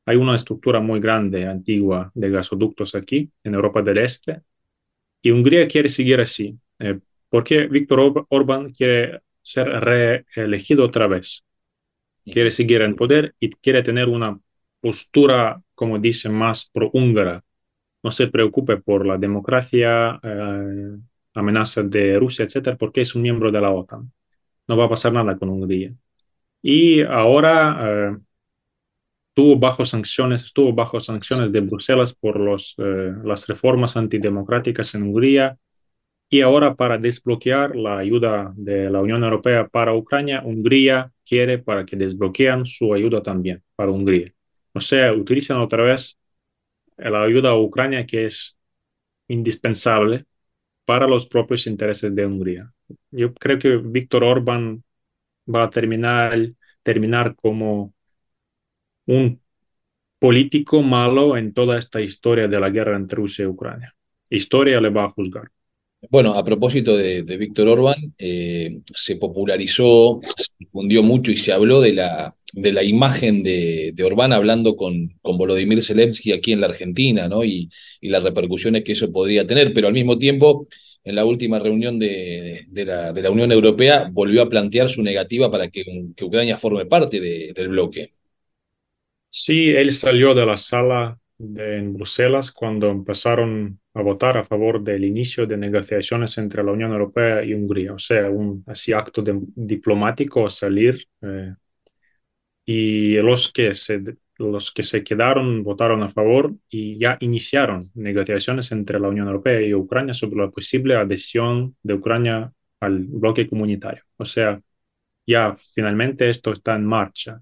hay 0.06 0.16
una 0.16 0.34
estructura 0.34 0.80
muy 0.80 0.98
grande, 0.98 1.46
antigua, 1.46 2.10
de 2.14 2.30
gasoductos 2.30 2.94
aquí, 2.94 3.30
en 3.42 3.54
Europa 3.54 3.82
del 3.82 3.98
Este. 3.98 4.40
Y 5.22 5.30
Hungría 5.30 5.68
quiere 5.68 5.88
seguir 5.90 6.20
así, 6.20 6.58
eh, 6.78 6.98
porque 7.28 7.66
Víctor 7.66 8.26
Orbán 8.28 8.72
quiere 8.72 9.20
ser 9.42 9.68
reelegido 9.68 10.87
otra 10.87 11.06
vez. 11.06 11.44
Quiere 12.24 12.50
seguir 12.50 12.80
en 12.80 12.96
poder 12.96 13.34
y 13.38 13.50
quiere 13.50 13.82
tener 13.82 14.08
una 14.08 14.38
postura, 14.80 15.60
como 15.74 15.98
dice, 15.98 16.30
más 16.30 16.70
pro-húngara. 16.72 17.43
No 18.04 18.12
se 18.12 18.28
preocupe 18.28 18.76
por 18.78 19.06
la 19.06 19.18
democracia, 19.18 20.20
eh, 20.22 20.98
amenazas 21.34 21.90
de 21.90 22.18
Rusia, 22.20 22.44
etcétera, 22.44 22.76
porque 22.76 23.00
es 23.02 23.14
un 23.16 23.22
miembro 23.22 23.50
de 23.52 23.60
la 23.60 23.70
OTAN. 23.72 24.12
No 24.68 24.76
va 24.76 24.86
a 24.86 24.88
pasar 24.90 25.12
nada 25.12 25.36
con 25.38 25.48
Hungría. 25.50 25.94
Y 26.62 27.02
ahora 27.02 28.12
eh, 28.14 28.18
tuvo 29.34 29.58
bajo 29.58 29.84
sanciones, 29.84 30.44
estuvo 30.44 30.72
bajo 30.72 31.00
sanciones 31.00 31.52
de 31.52 31.60
Bruselas 31.60 32.14
por 32.14 32.38
los, 32.40 32.74
eh, 32.78 33.12
las 33.24 33.46
reformas 33.48 33.96
antidemocráticas 33.96 34.94
en 34.94 35.02
Hungría 35.04 35.58
Y 36.28 36.40
ahora 36.42 36.74
para 36.74 36.98
desbloquear 36.98 37.76
la 37.76 37.98
ayuda 37.98 38.52
de 38.56 38.90
la 38.90 39.00
Unión 39.00 39.24
Europea 39.24 39.68
para 39.68 39.94
Ucrania, 39.94 40.42
Hungría 40.44 41.12
quiere 41.24 41.58
para 41.58 41.86
que 41.86 41.96
desbloqueen 41.96 42.64
su 42.66 42.92
ayuda 42.94 43.22
también 43.22 43.62
para 43.76 43.92
Hungría. 43.92 44.32
O 44.74 44.80
sea, 44.80 45.12
utilizan 45.12 45.58
otra 45.58 45.84
vez 45.84 46.18
la 46.96 47.22
ayuda 47.22 47.50
a 47.50 47.61
Ucrania 47.61 48.07
que 48.07 48.26
es 48.26 48.57
indispensable 49.28 50.24
para 50.85 51.07
los 51.07 51.26
propios 51.26 51.66
intereses 51.66 52.14
de 52.14 52.26
Hungría. 52.26 52.72
Yo 53.11 53.33
creo 53.35 53.59
que 53.59 53.76
Víctor 53.76 54.24
Orbán 54.24 54.83
va 55.52 55.64
a 55.64 55.70
terminar, 55.70 56.37
terminar 56.83 57.35
como 57.37 57.92
un 59.07 59.40
político 60.18 60.83
malo 60.83 61.37
en 61.37 61.52
toda 61.52 61.78
esta 61.78 62.00
historia 62.00 62.48
de 62.48 62.61
la 62.61 62.70
guerra 62.70 62.96
entre 62.96 63.16
Rusia 63.16 63.44
y 63.44 63.46
Ucrania. 63.46 63.94
Historia 64.30 64.80
le 64.80 64.90
va 64.90 65.04
a 65.04 65.11
juzgar. 65.11 65.50
Bueno, 66.11 66.35
a 66.35 66.44
propósito 66.44 66.96
de, 66.96 67.22
Víctor 67.22 67.68
Orbán, 67.68 68.14
eh, 68.18 68.80
se 68.94 69.16
popularizó, 69.16 70.20
se 70.37 70.48
difundió 70.59 71.02
mucho 71.02 71.30
y 71.30 71.37
se 71.37 71.52
habló 71.52 71.80
de 71.80 71.94
la, 71.94 72.37
de 72.54 72.72
la 72.72 72.84
imagen 72.84 73.42
de, 73.42 73.92
de 73.94 74.04
Orbán 74.04 74.32
hablando 74.32 74.76
con, 74.76 75.18
con 75.22 75.36
Volodymyr 75.36 75.82
Zelensky 75.82 76.32
aquí 76.32 76.52
en 76.52 76.60
la 76.60 76.68
Argentina, 76.68 77.28
¿no? 77.28 77.44
Y, 77.44 77.68
y, 78.00 78.08
las 78.08 78.22
repercusiones 78.22 78.84
que 78.84 78.92
eso 78.92 79.10
podría 79.12 79.46
tener, 79.46 79.72
pero 79.74 79.88
al 79.88 79.92
mismo 79.92 80.18
tiempo, 80.18 80.68
en 81.02 81.16
la 81.16 81.24
última 81.24 81.58
reunión 81.58 81.98
de, 81.98 82.64
de, 82.68 82.84
la, 82.84 83.12
de 83.12 83.22
la, 83.22 83.30
Unión 83.30 83.50
Europea, 83.50 84.08
volvió 84.12 84.42
a 84.42 84.48
plantear 84.48 84.88
su 84.88 85.02
negativa 85.02 85.50
para 85.50 85.68
que, 85.68 85.84
que 86.16 86.24
Ucrania 86.24 86.56
forme 86.56 86.86
parte 86.86 87.20
del 87.20 87.68
bloque. 87.68 88.12
Sí, 89.28 89.70
él 89.70 89.90
salió 89.90 90.32
de 90.32 90.46
la 90.46 90.56
sala 90.56 91.18
en 91.40 91.92
Bruselas 91.92 92.52
cuando 92.52 92.88
empezaron 92.88 93.80
a 93.94 94.02
votar 94.02 94.36
a 94.36 94.44
favor 94.44 94.82
del 94.82 95.04
inicio 95.04 95.44
de 95.44 95.56
negociaciones 95.56 96.38
entre 96.38 96.62
la 96.62 96.70
Unión 96.70 96.92
Europea 96.92 97.44
y 97.44 97.52
Hungría, 97.52 97.94
o 97.94 97.98
sea, 97.98 98.30
un 98.30 98.62
así 98.68 98.92
acto 98.92 99.22
de, 99.22 99.40
diplomático 99.56 100.48
salir 100.48 101.04
eh, 101.22 101.52
y 102.64 103.14
los 103.16 103.53
que 103.53 103.74
se 103.74 104.03
los 104.38 104.72
que 104.72 104.83
se 104.83 105.05
quedaron 105.05 105.62
votaron 105.62 106.03
a 106.03 106.09
favor 106.09 106.55
y 106.68 106.98
ya 106.98 107.16
iniciaron 107.20 107.81
negociaciones 107.94 108.72
entre 108.72 108.98
la 108.98 109.09
Unión 109.09 109.29
Europea 109.29 109.61
y 109.62 109.74
Ucrania 109.74 110.14
sobre 110.14 110.40
la 110.40 110.50
posible 110.50 110.96
adhesión 110.96 111.77
de 111.83 111.94
Ucrania 111.94 112.53
al 112.81 113.05
bloque 113.05 113.48
comunitario. 113.48 114.03
O 114.16 114.24
sea, 114.24 114.61
ya 115.27 115.57
finalmente 115.74 116.29
esto 116.29 116.53
está 116.53 116.74
en 116.77 116.85
marcha. 116.85 117.40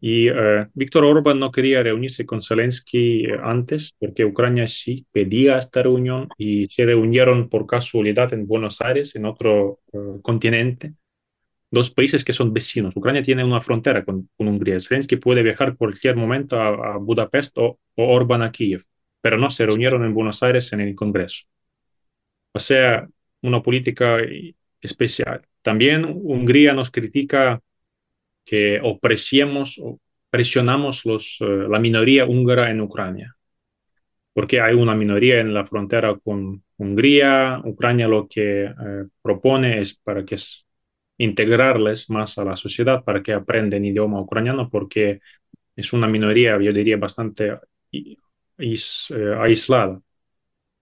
Y 0.00 0.30
uh, 0.30 0.68
Víctor 0.74 1.04
Orbán 1.04 1.38
no 1.38 1.50
quería 1.50 1.82
reunirse 1.82 2.26
con 2.26 2.42
Zelensky 2.42 3.24
eh, 3.24 3.38
antes 3.42 3.94
porque 3.98 4.26
Ucrania 4.26 4.66
sí 4.66 5.06
pedía 5.10 5.58
esta 5.58 5.82
reunión 5.82 6.28
y 6.36 6.66
se 6.68 6.84
reunieron 6.84 7.48
por 7.48 7.66
casualidad 7.66 8.32
en 8.34 8.46
Buenos 8.46 8.80
Aires, 8.82 9.16
en 9.16 9.24
otro 9.24 9.80
uh, 9.92 10.20
continente. 10.20 10.94
Dos 11.70 11.90
países 11.90 12.24
que 12.24 12.32
son 12.32 12.52
vecinos. 12.52 12.96
Ucrania 12.96 13.22
tiene 13.22 13.44
una 13.44 13.60
frontera 13.60 14.04
con, 14.04 14.28
con 14.36 14.48
Hungría. 14.48 14.78
Zelensky 14.78 15.16
puede 15.16 15.42
viajar 15.42 15.76
cualquier 15.76 16.16
momento 16.16 16.60
a, 16.60 16.94
a 16.94 16.96
Budapest 16.98 17.58
o, 17.58 17.78
o 17.96 18.04
Orbán 18.14 18.42
a 18.42 18.52
Kiev, 18.52 18.84
pero 19.20 19.36
no 19.36 19.50
se 19.50 19.66
reunieron 19.66 20.04
en 20.04 20.14
Buenos 20.14 20.42
Aires 20.42 20.72
en 20.72 20.80
el 20.80 20.94
Congreso. 20.94 21.44
O 22.52 22.58
sea, 22.58 23.06
una 23.42 23.60
política 23.62 24.18
especial. 24.80 25.42
También 25.62 26.04
Hungría 26.04 26.72
nos 26.72 26.90
critica 26.90 27.60
que 28.44 28.80
opreciemos 28.82 29.78
o 29.82 29.98
presionamos 30.30 31.04
los, 31.04 31.40
uh, 31.40 31.68
la 31.68 31.80
minoría 31.80 32.26
húngara 32.26 32.70
en 32.70 32.80
Ucrania, 32.80 33.36
porque 34.32 34.60
hay 34.60 34.74
una 34.74 34.94
minoría 34.94 35.40
en 35.40 35.52
la 35.52 35.66
frontera 35.66 36.16
con 36.22 36.62
Hungría. 36.76 37.60
Ucrania 37.64 38.06
lo 38.06 38.28
que 38.28 38.66
uh, 38.66 39.08
propone 39.20 39.80
es 39.80 39.94
para 39.94 40.24
que 40.24 40.36
integrarles 41.18 42.10
más 42.10 42.38
a 42.38 42.44
la 42.44 42.56
sociedad, 42.56 43.04
para 43.04 43.22
que 43.22 43.32
aprenden 43.32 43.84
idioma 43.84 44.20
ucraniano, 44.20 44.68
porque 44.70 45.20
es 45.76 45.92
una 45.92 46.08
minoría, 46.08 46.60
yo 46.60 46.72
diría, 46.72 46.96
bastante 46.96 47.58
is, 48.58 49.10
uh, 49.10 49.40
aislada. 49.42 50.00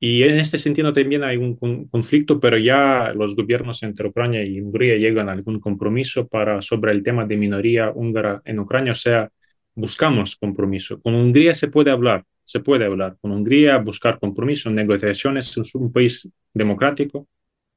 Y 0.01 0.23
en 0.23 0.37
este 0.37 0.59
sentido 0.59 0.93
también 0.93 1.25
hay 1.25 1.37
un, 1.39 1.57
conflicto, 1.89 2.39
pero 2.41 2.59
ya 2.59 3.13
los 3.15 3.35
gobiernos 3.35 3.83
entre 3.83 4.09
Ucrania 4.09 4.45
y 4.45 4.61
Hungría 4.61 4.97
llegan 4.97 5.29
a 5.29 5.33
algún 5.33 5.61
compromiso 5.61 6.29
para, 6.29 6.61
sobre 6.61 6.93
el 6.93 7.03
tema 7.03 7.25
de 7.27 7.37
minoría 7.39 7.91
húngara 7.91 8.43
en 8.45 8.59
Ucrania, 8.61 8.93
o 8.93 8.95
sea, 8.95 9.31
buscamos 9.75 10.37
compromiso. 10.37 11.01
Con 11.01 11.15
Hungría 11.15 11.55
se 11.55 11.69
puede 11.69 11.91
hablar, 11.91 12.25
se 12.45 12.61
puede 12.61 12.85
hablar. 12.85 13.17
Con 13.21 13.33
Hungría 13.33 13.79
buscar 13.79 14.19
compromiso, 14.21 14.71
negociaciones, 14.71 15.57
es 15.57 15.75
un 15.75 15.93
país 15.93 16.29
democrático, 16.53 17.29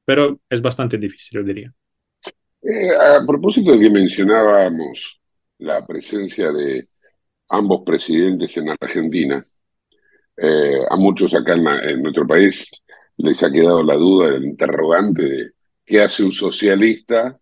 pero 0.04 0.40
es 0.50 0.60
bastante 0.62 0.98
difícil, 0.98 1.40
yo 1.40 1.44
diría. 1.44 1.72
Eh, 2.70 2.90
a 2.94 3.24
propósito 3.26 3.72
de 3.72 3.80
que 3.80 3.90
mencionábamos 3.90 5.18
la 5.58 5.86
presencia 5.86 6.52
de 6.52 6.88
ambos 7.48 7.82
presidentes 7.84 8.56
en 8.58 8.68
Argentina, 8.70 9.46
eh, 10.36 10.80
a 10.90 10.96
muchos 10.96 11.34
acá 11.34 11.54
en, 11.54 12.02
nuestro 12.02 12.26
país 12.26 12.70
les 13.16 13.42
ha 13.42 13.50
quedado 13.50 13.82
la 13.82 13.96
duda, 13.96 14.28
el 14.36 14.44
interrogante 14.44 15.22
de 15.24 15.50
qué 15.84 16.02
hace 16.02 16.22
un 16.24 16.32
socialista 16.32 17.40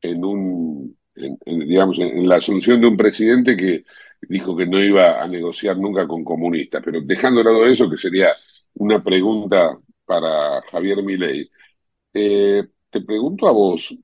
en 0.00 0.24
un, 0.24 0.98
digamos, 1.14 1.98
en, 1.98 2.28
la 2.28 2.36
asunción 2.36 2.80
de 2.80 2.88
un 2.88 2.96
presidente 2.96 3.56
que 3.56 3.84
dijo 4.22 4.56
que 4.56 4.66
no 4.66 4.80
iba 4.80 5.22
a 5.22 5.28
negociar 5.28 5.78
nunca 5.78 6.06
con 6.08 6.24
comunistas. 6.24 6.82
Pero 6.84 7.00
dejando 7.02 7.40
de 7.40 7.44
lado 7.44 7.66
eso, 7.66 7.90
que 7.90 7.98
sería 7.98 8.30
una 8.74 9.02
pregunta 9.04 9.78
para 10.06 10.62
Javier 10.62 11.02
Milei, 11.02 11.50
eh, 12.14 12.64
te 12.90 13.00
pregunto 13.02 13.48
a 13.48 13.52
vos, 13.52 13.94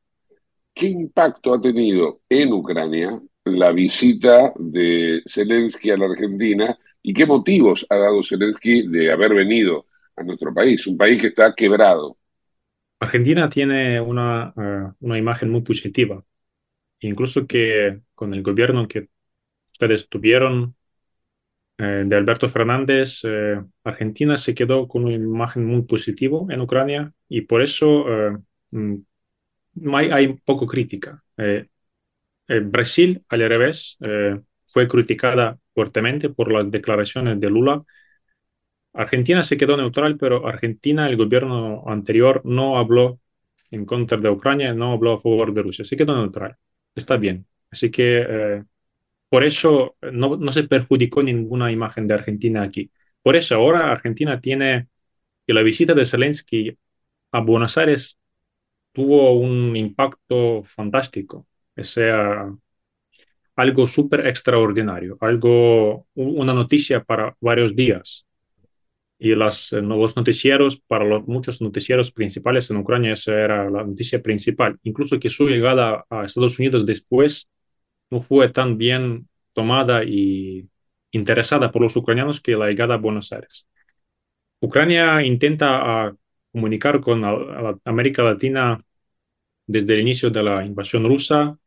¿qué 0.80 0.86
impacto 0.86 1.52
ha 1.52 1.60
tenido 1.60 2.22
en 2.26 2.54
Ucrania 2.54 3.20
la 3.44 3.70
visita 3.70 4.54
de 4.56 5.20
Zelensky 5.28 5.90
a 5.90 5.98
la 5.98 6.06
Argentina 6.06 6.78
y 7.02 7.12
qué 7.12 7.26
motivos 7.26 7.86
ha 7.90 7.96
dado 7.96 8.22
Zelensky 8.22 8.88
de 8.88 9.12
haber 9.12 9.34
venido 9.34 9.86
a 10.16 10.22
nuestro 10.22 10.54
país, 10.54 10.86
un 10.86 10.96
país 10.96 11.20
que 11.20 11.26
está 11.26 11.54
quebrado. 11.54 12.16
Argentina 12.98 13.46
tiene 13.50 14.00
una, 14.00 14.54
uh, 14.56 14.94
una 15.00 15.18
imagen 15.18 15.50
muy 15.50 15.60
positiva, 15.60 16.24
incluso 17.00 17.46
que 17.46 18.00
con 18.14 18.32
el 18.32 18.42
gobierno 18.42 18.88
que 18.88 19.08
ustedes 19.72 20.08
tuvieron 20.08 20.74
eh, 21.76 22.04
de 22.06 22.16
Alberto 22.16 22.48
Fernández, 22.48 23.20
eh, 23.24 23.60
Argentina 23.84 24.38
se 24.38 24.54
quedó 24.54 24.88
con 24.88 25.04
una 25.04 25.14
imagen 25.14 25.66
muy 25.66 25.82
positiva 25.82 26.40
en 26.48 26.60
Ucrania 26.62 27.12
y 27.28 27.42
por 27.42 27.60
eso 27.60 28.06
eh, 28.08 28.38
mm, 28.70 28.96
hay, 29.94 30.10
hay, 30.10 30.34
poco 30.44 30.66
crítica. 30.66 31.22
Brasil, 32.48 33.24
al 33.28 33.40
revés, 33.48 33.96
fue 34.66 34.88
criticada 34.88 35.58
fuertemente 35.74 36.28
por 36.30 36.52
las 36.52 36.70
declaraciones 36.70 37.40
de 37.40 37.50
Lula. 37.50 37.82
Argentina 38.92 39.42
se 39.42 39.56
quedó 39.56 39.76
neutral, 39.76 40.16
pero 40.18 40.46
Argentina, 40.46 41.08
el 41.08 41.16
gobierno 41.16 41.84
anterior, 41.86 42.42
no 42.44 42.78
habló 42.78 43.20
en 43.70 43.84
contra 43.86 44.18
de 44.18 44.30
Ucrania, 44.30 44.74
no 44.74 44.92
habló 44.92 45.14
a 45.14 45.20
favor 45.20 45.52
de 45.54 45.62
Rusia, 45.62 45.84
se 45.84 45.96
quedó 45.96 46.14
neutral. 46.16 46.56
Está 46.94 47.16
bien. 47.16 47.46
Así 47.70 47.90
que 47.90 48.26
eh, 48.28 48.64
por 49.28 49.44
eso 49.44 49.96
no, 50.12 50.36
no, 50.36 50.52
se 50.52 50.64
perjudicó 50.64 51.22
ninguna 51.22 51.70
imagen 51.72 52.06
de 52.08 52.14
Argentina 52.14 52.62
aquí. 52.62 52.90
Por 53.22 53.36
eso 53.36 53.56
ahora 53.56 53.92
Argentina 53.92 54.40
tiene 54.40 54.88
que 55.46 55.54
la 55.54 55.62
visita 55.62 55.94
de 55.94 56.04
Zelensky 56.04 56.78
a 57.32 57.40
Buenos 57.40 57.78
Aires 57.78 58.19
tuvo 58.92 59.38
un 59.38 59.76
impacto 59.76 60.62
fantástico. 60.64 61.46
O 61.76 61.84
sea, 61.84 62.50
algo 63.56 63.86
súper 63.86 64.26
extraordinario, 64.26 65.16
algo, 65.20 66.06
una 66.14 66.54
noticia 66.54 67.02
para 67.04 67.36
varios 67.40 67.74
días. 67.76 68.26
Y 69.18 69.34
los 69.34 69.72
eh, 69.74 69.82
noticieros, 69.82 70.80
para 70.80 71.04
los, 71.04 71.26
muchos 71.26 71.60
noticieros 71.60 72.10
principales 72.10 72.70
en 72.70 72.78
Ucrania, 72.78 73.12
esa 73.12 73.34
era 73.34 73.70
la 73.70 73.84
noticia 73.84 74.22
principal. 74.22 74.78
Incluso 74.82 75.20
que 75.20 75.28
su 75.28 75.46
llegada 75.48 76.06
a 76.08 76.24
Estados 76.24 76.58
Unidos 76.58 76.86
después 76.86 77.48
no 78.10 78.22
fue 78.22 78.48
tan 78.48 78.78
bien 78.78 79.28
tomada 79.52 80.04
y 80.04 80.68
interesada 81.12 81.70
por 81.70 81.82
los 81.82 81.96
ucranianos 81.96 82.40
que 82.40 82.56
la 82.56 82.68
llegada 82.68 82.94
a 82.94 82.98
Buenos 82.98 83.32
Aires. 83.32 83.66
Ucrania 84.60 85.22
intenta 85.24 86.06
ah, 86.06 86.14
comunicar 86.52 87.00
con 87.00 87.22
América 87.84 88.22
Latina 88.22 88.82
desde 89.66 89.94
el 89.94 90.00
inicio 90.00 90.30
de 90.30 90.42
la 90.42 90.64
invasión 90.64 91.04
rusa, 91.04 91.58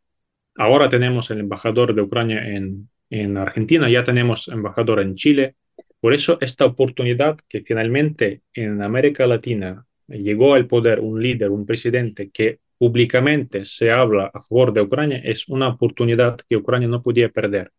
Ahora 0.56 0.90
tenemos 0.90 1.32
el 1.32 1.40
embajador 1.40 1.96
de 1.96 2.02
Ucrania 2.02 2.48
en, 2.48 2.90
en 3.10 3.38
Argentina, 3.38 3.90
ya 3.90 4.04
tenemos 4.04 4.48
embajador 4.50 5.00
en 5.00 5.16
Chile. 5.16 5.56
Por 6.00 6.14
eso 6.14 6.38
esta 6.42 6.66
oportunidad 6.66 7.38
que 7.48 7.62
finalmente 7.62 8.44
en 8.54 8.82
América 8.82 9.26
Latina 9.26 9.86
llegó 10.08 10.54
al 10.54 10.68
poder 10.68 11.00
un 11.00 11.22
líder, 11.22 11.50
un 11.50 11.66
presidente 11.66 12.30
que 12.30 12.60
públicamente 12.78 13.66
se 13.66 13.92
habla 13.92 14.30
a 14.34 14.42
favor 14.42 14.74
de 14.74 14.82
Ucrania, 14.82 15.22
es 15.24 15.48
una 15.48 15.70
oportunidad 15.70 16.38
que 16.48 16.58
Ucrania 16.58 16.88
no 16.88 17.02
podía 17.02 17.30
perder. 17.30 17.72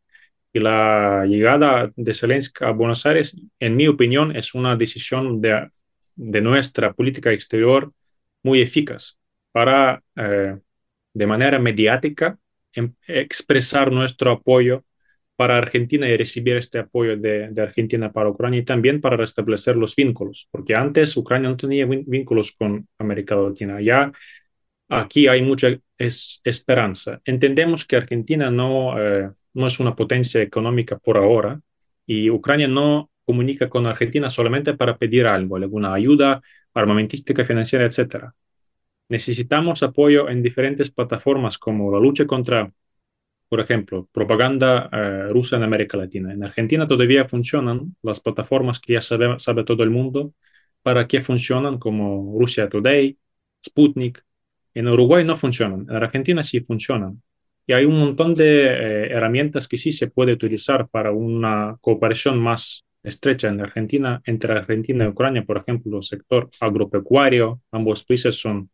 Y 0.53 0.61
la 0.61 1.27
llegada 1.27 1.93
de 1.97 2.15
Zelensky 2.15 2.65
a 2.65 2.71
Buenos 2.71 3.05
Aires, 3.07 3.37
en 3.61 3.77
mi 3.77 3.87
opinión, 3.89 4.35
es 4.37 4.55
una 4.55 4.77
decisión 4.77 5.41
de 5.41 5.69
de 6.17 6.41
nuestra 6.41 6.93
política 6.93 7.33
exterior 7.33 7.93
muy 8.43 8.61
eficaz 8.61 9.19
para, 9.53 10.03
eh, 10.17 10.59
de 11.15 11.27
manera 11.27 11.59
mediática, 11.59 12.39
em, 12.73 12.95
expresar 13.07 13.93
nuestro 13.93 14.33
apoyo 14.33 14.85
para 15.37 15.59
Argentina 15.59 16.09
y 16.09 16.17
recibir 16.17 16.57
este 16.57 16.79
apoyo 16.79 17.17
de, 17.17 17.53
Argentina 17.61 18.13
para 18.13 18.29
Ucrania 18.31 18.61
y 18.61 18.65
también 18.65 19.01
para 19.01 19.17
restablecer 19.17 19.77
los 19.77 19.97
vínculos, 19.97 20.49
porque 20.51 20.75
antes 20.75 21.17
Ucrania 21.17 21.51
no 21.51 21.57
tenía 21.57 21.87
vínculos 21.87 22.53
con 22.53 22.89
América 22.99 23.35
Latina. 23.37 23.81
Ya 23.81 24.13
aquí 24.89 25.27
hay 25.29 25.43
mucha 25.43 25.69
es, 25.99 26.41
esperanza. 26.45 27.21
Entendemos 27.25 27.85
que 27.85 27.97
Argentina 27.97 28.51
no, 28.51 29.01
eh, 29.01 29.31
no 29.55 29.67
es 29.67 29.81
una 29.81 29.97
potencia 29.97 30.41
económica 30.43 30.99
por 30.99 31.17
ahora 31.17 31.61
y 32.07 32.31
Ucrania 32.31 32.69
no 32.69 33.11
comunica 33.25 33.69
con 33.69 33.87
Argentina 33.87 34.31
solamente 34.31 34.75
para 34.75 34.97
pedir 34.97 35.27
algo, 35.27 35.57
alguna 35.57 35.95
ayuda 35.95 36.43
armamentística, 36.75 37.45
financiera, 37.45 37.87
etc. 37.87 38.33
Necesitamos 39.09 39.83
apoyo 39.83 40.29
en 40.29 40.43
diferentes 40.43 40.91
plataformas 40.91 41.59
como 41.59 41.93
la 41.93 42.01
lucha 42.01 42.27
contra 42.27 42.73
por 43.55 43.61
ejemplo, 43.61 44.09
propaganda 44.13 44.89
eh, 44.93 45.29
rusa 45.31 45.57
en 45.57 45.63
América 45.63 45.97
Latina. 45.97 46.33
En 46.33 46.43
Argentina 46.43 46.89
todavía 46.89 47.29
funcionan 47.29 47.95
las 48.03 48.19
plataformas 48.19 48.81
que 48.81 48.95
ya 48.95 49.01
sabe, 49.01 49.39
sabe 49.39 49.63
todo 49.63 49.85
el 49.85 49.91
mundo 49.91 50.35
para 50.83 51.07
qué 51.07 51.23
funcionan, 51.23 51.79
como 51.79 52.37
Rusia 52.39 52.69
Today, 52.69 53.17
Sputnik. 53.65 54.25
En 54.75 54.89
Uruguay 54.89 55.25
no 55.25 55.37
funcionan, 55.37 55.87
en 55.89 55.95
Argentina 55.97 56.43
sí 56.43 56.63
funcionan. 56.63 57.23
Y 57.65 57.75
hay 57.75 57.85
un 57.85 57.97
montón 57.99 58.35
de 58.35 58.67
eh, 58.67 59.13
herramientas 59.13 59.69
que 59.69 59.79
sí 59.79 59.93
se 59.93 60.09
puede 60.09 60.33
utilizar 60.33 60.89
para 60.89 61.13
una 61.13 61.77
cooperación 61.81 62.41
más 62.41 62.85
estrecha 63.05 63.49
en 63.49 63.61
Argentina, 63.61 64.23
entre 64.27 64.55
Argentina 64.55 65.05
y 65.05 65.09
Ucrania, 65.09 65.45
por 65.45 65.59
ejemplo, 65.59 65.99
el 65.99 66.03
sector 66.03 66.51
agropecuario, 66.61 67.61
ambos 67.73 68.05
países 68.05 68.37
son 68.37 68.71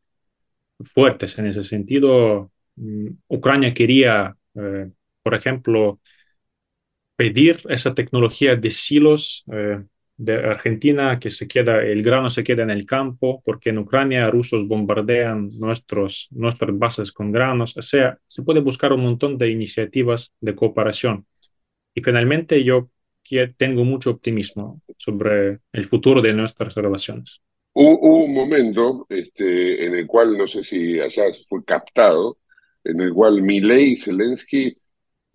fuertes 0.95 1.39
en 1.39 1.47
ese 1.47 1.65
sentido. 1.65 2.51
Mm, 2.77 3.09
Ucrania 3.29 3.75
quería 3.75 4.37
eh, 4.55 4.91
por 5.23 5.35
ejemplo, 5.35 6.01
pedir 7.17 7.61
esa 7.69 7.95
tecnología 7.95 8.57
de 8.57 8.71
silos 8.71 9.45
eh, 9.53 9.83
de 10.17 10.35
Argentina, 10.35 11.19
que 11.19 11.31
se 11.31 11.49
queda, 11.49 11.83
el 11.83 12.03
grano 12.03 12.31
se 12.31 12.45
queda 12.45 12.63
en 12.63 12.71
el 12.71 12.87
campo, 12.87 13.43
porque 13.45 13.71
en 13.71 13.79
Ucrania 13.79 14.31
rusos 14.31 14.67
bombardean 14.69 15.51
nuestros, 15.59 16.29
nuestras 16.31 16.77
bases 16.79 17.13
con 17.13 17.33
granos. 17.33 17.77
O 17.77 17.83
sea, 17.83 18.19
se 18.27 18.43
puede 18.43 18.61
buscar 18.61 18.93
un 18.93 19.03
montón 19.03 19.39
de 19.39 19.51
iniciativas 19.51 20.33
de 20.41 20.55
cooperación. 20.55 21.27
Y 21.95 22.03
finalmente 22.03 22.63
yo 22.65 22.91
tengo 23.57 23.85
mucho 23.85 24.11
optimismo 24.11 24.81
sobre 24.97 25.61
el 25.73 25.87
futuro 25.87 26.21
de 26.21 26.33
nuestras 26.33 26.75
relaciones. 26.75 27.41
Hubo, 27.73 28.25
un 28.25 28.35
momento 28.35 29.07
este, 29.09 29.87
en 29.87 29.95
el 29.95 30.07
cual, 30.07 30.37
no 30.37 30.49
sé 30.49 30.65
si 30.65 30.99
allá 30.99 31.25
fue 31.49 31.65
captado, 31.65 32.39
en 32.83 33.01
el 33.01 33.13
cual 33.13 33.43
Milei 33.43 33.93
y 33.93 33.97
Zelensky 33.97 34.77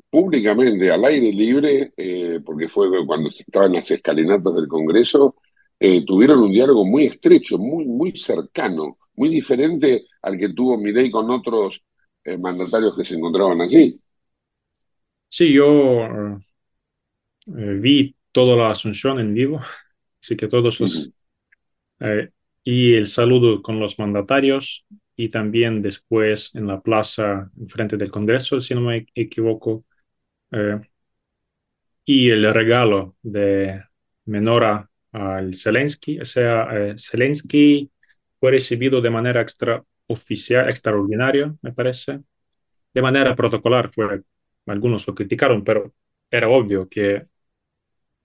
públicamente, 0.09 0.91
al 0.91 1.03
aire 1.05 1.31
libre, 1.31 1.93
eh, 1.97 2.39
porque 2.45 2.69
fue 2.69 2.87
cuando 3.05 3.29
estaban 3.29 3.73
las 3.73 3.89
escalinatas 3.91 4.55
del 4.55 4.67
Congreso, 4.67 5.35
eh, 5.79 6.05
tuvieron 6.05 6.41
un 6.41 6.51
diálogo 6.51 6.85
muy 6.85 7.05
estrecho, 7.05 7.57
muy, 7.57 7.85
muy 7.85 8.17
cercano, 8.17 8.97
muy 9.15 9.29
diferente 9.29 10.05
al 10.21 10.37
que 10.37 10.49
tuvo 10.49 10.77
Milei 10.77 11.11
con 11.11 11.29
otros 11.29 11.81
eh, 12.23 12.37
mandatarios 12.37 12.95
que 12.95 13.03
se 13.03 13.15
encontraban 13.15 13.61
allí. 13.61 13.99
Sí, 15.27 15.51
yo 15.51 16.39
vi 17.45 18.15
toda 18.31 18.55
la 18.55 18.71
asunción 18.71 19.19
en 19.19 19.33
vivo, 19.33 19.59
así 20.21 20.35
que 20.35 20.47
todos 20.47 20.79
los... 20.79 21.11
y 22.63 22.93
el 22.93 23.07
saludo 23.07 23.61
con 23.61 23.79
los 23.79 23.97
mandatarios, 23.99 24.85
y 25.15 25.29
también 25.29 25.81
después 25.81 26.51
en 26.55 26.67
la 26.67 26.81
plaza 26.81 27.49
enfrente 27.57 27.97
del 27.97 28.11
Congreso, 28.11 28.59
si 28.59 28.75
no 28.75 28.81
me 28.81 29.05
equivoco. 29.15 29.85
Eh, 30.51 30.79
y 32.05 32.29
el 32.29 32.53
regalo 32.53 33.15
de 33.21 33.83
Menora 34.25 34.89
al 35.11 35.55
Zelensky, 35.55 36.19
o 36.19 36.25
sea, 36.25 36.67
eh, 36.77 36.95
Zelensky 36.97 37.89
fue 38.39 38.51
recibido 38.51 39.01
de 39.01 39.09
manera 39.09 39.41
extraoficial, 39.41 40.69
extraordinaria, 40.69 41.53
me 41.61 41.71
parece. 41.73 42.19
De 42.93 43.01
manera 43.01 43.35
protocolar, 43.35 43.91
fue, 43.93 44.21
algunos 44.67 45.07
lo 45.07 45.15
criticaron, 45.15 45.63
pero 45.63 45.93
era 46.29 46.49
obvio 46.49 46.87
que, 46.89 47.25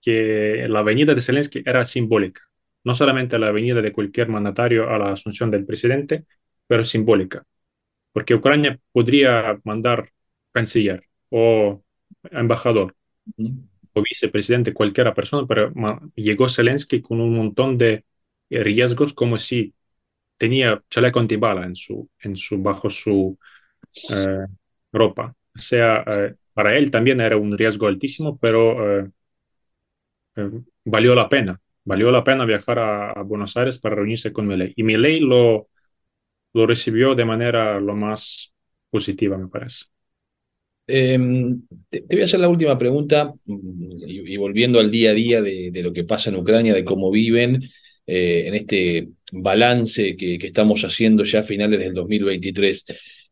que 0.01 0.67
la 0.69 0.83
venida 0.83 1.13
de 1.13 1.21
Zelensky 1.21 1.63
era 1.65 1.85
simbólica. 1.85 2.41
No 2.83 2.95
solamente 2.95 3.37
la 3.39 3.51
venida 3.51 3.81
de 3.81 3.91
cualquier 3.93 4.27
mandatario 4.29 4.89
a 4.89 4.97
la 4.97 5.11
asunción 5.11 5.51
del 5.51 5.65
presidente, 5.65 6.25
pero 6.67 6.83
simbólica, 6.83 7.45
porque 8.13 8.35
Ucrania 8.35 8.79
podría 8.91 9.59
mandar 9.63 10.11
canciller 10.51 11.03
o 11.29 11.83
embajador 12.31 12.95
o 13.93 14.01
vicepresidente, 14.01 14.73
cualquiera 14.73 15.13
persona, 15.13 15.45
pero 15.47 15.71
llegó 16.15 16.47
Zelensky 16.49 17.01
con 17.01 17.19
un 17.21 17.35
montón 17.35 17.77
de 17.77 18.05
riesgos 18.49 19.13
como 19.13 19.37
si 19.37 19.73
tenía 20.37 20.83
chaleco 20.89 21.19
antibala 21.19 21.65
en 21.65 21.75
su, 21.75 22.09
en 22.19 22.35
su, 22.35 22.61
bajo 22.61 22.89
su 22.89 23.37
eh, 24.09 24.45
ropa. 24.91 25.35
O 25.55 25.59
sea, 25.59 26.03
eh, 26.07 26.35
para 26.53 26.77
él 26.77 26.91
también 26.91 27.21
era 27.21 27.37
un 27.37 27.57
riesgo 27.57 27.87
altísimo, 27.87 28.37
pero 28.37 29.01
eh, 29.01 29.11
valió 30.85 31.15
la 31.15 31.29
pena. 31.29 31.59
Valió 31.83 32.11
la 32.11 32.23
pena 32.23 32.45
viajar 32.45 32.79
a, 32.79 33.11
a, 33.11 33.21
Buenos 33.23 33.57
Aires 33.57 33.79
para 33.79 33.95
reunirse 33.95 34.31
con 34.31 34.47
Milei. 34.47 34.73
Y 34.75 34.83
Milei 34.83 35.19
lo, 35.19 35.67
lo 36.53 36.67
recibió 36.67 37.15
de 37.15 37.25
manera 37.25 37.79
lo 37.79 37.95
más 37.95 38.53
positiva, 38.89 39.37
me 39.37 39.47
parece. 39.47 39.85
Em, 40.87 41.61
te, 41.89 42.01
voy 42.01 42.21
a 42.21 42.23
hacer 42.25 42.39
la 42.39 42.49
última 42.49 42.77
pregunta 42.77 43.33
y, 43.45 44.35
volviendo 44.37 44.79
al 44.79 44.91
día 44.91 45.11
a 45.11 45.13
día 45.13 45.41
de, 45.41 45.71
lo 45.81 45.93
que 45.93 46.03
pasa 46.03 46.29
en 46.29 46.35
Ucrania, 46.37 46.73
de 46.73 46.83
cómo 46.83 47.11
viven 47.11 47.63
eh, 48.05 48.43
en 48.47 48.55
este 48.55 49.09
balance 49.31 50.15
que, 50.17 50.35
estamos 50.41 50.83
haciendo 50.83 51.23
ya 51.23 51.39
a 51.41 51.43
finales 51.43 51.79
del 51.79 51.93
2023. 51.93 52.85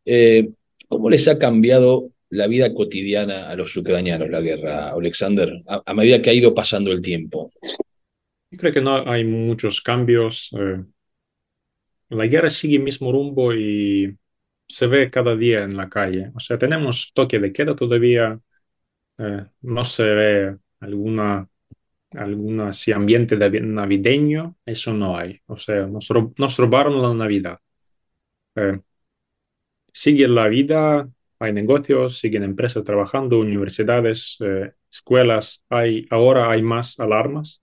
Eh, 0.04 0.48
¿Cómo 0.88 1.10
les 1.10 1.28
ha 1.28 1.38
cambiado 1.38 2.10
la 2.30 2.46
vida 2.46 2.72
cotidiana 2.72 3.48
a 3.48 3.56
los 3.56 3.76
ucranianos 3.76 4.30
la 4.30 4.40
guerra, 4.40 4.90
Alexander, 4.90 5.62
a, 5.66 5.94
medida 5.94 6.22
que 6.22 6.30
ha 6.30 6.34
ido 6.34 6.54
pasando 6.54 6.92
el 6.92 7.02
tiempo? 7.02 7.52
Creo 8.50 8.72
que 8.72 8.80
no 8.80 9.10
hay 9.10 9.24
muchos 9.24 9.80
cambios. 9.80 10.50
Eh, 10.58 10.82
la 12.10 12.26
guerra 12.26 12.48
sigue 12.48 12.76
el 12.76 12.82
mismo 12.82 13.12
rumbo 13.12 13.54
y 13.54 14.16
se 14.68 14.86
ve 14.86 15.10
cada 15.10 15.36
día 15.36 15.64
en 15.64 15.76
la 15.76 15.88
calle. 15.88 16.30
O 16.34 16.40
sea, 16.40 16.58
tenemos 16.58 17.12
toque 17.14 17.38
de 17.38 17.52
queda 17.52 17.74
todavía, 17.76 18.40
eh, 19.18 19.46
no 19.62 19.84
se 19.84 20.04
ve 20.04 20.56
alguna, 20.80 21.48
alguna 22.12 22.68
así 22.70 22.92
ambiente 22.92 23.36
navideño, 23.36 24.56
eso 24.66 24.94
no 24.94 25.16
hay. 25.16 25.40
O 25.46 25.56
sea, 25.56 25.86
nos, 25.86 26.08
nos 26.36 26.56
robaron 26.58 27.02
la 27.02 27.14
Navidad. 27.14 27.58
Eh, 28.56 28.80
sigue 29.92 30.28
la 30.28 30.48
vida, 30.48 31.08
hay 31.40 31.52
negocios, 31.52 32.18
siguen 32.20 32.44
empresas 32.44 32.84
trabajando, 32.84 33.40
universidades, 33.40 34.38
eh, 34.40 34.72
escuelas, 34.90 35.64
hay, 35.70 36.06
ahora 36.10 36.50
hay 36.50 36.62
más 36.62 37.00
alarmas 37.00 37.62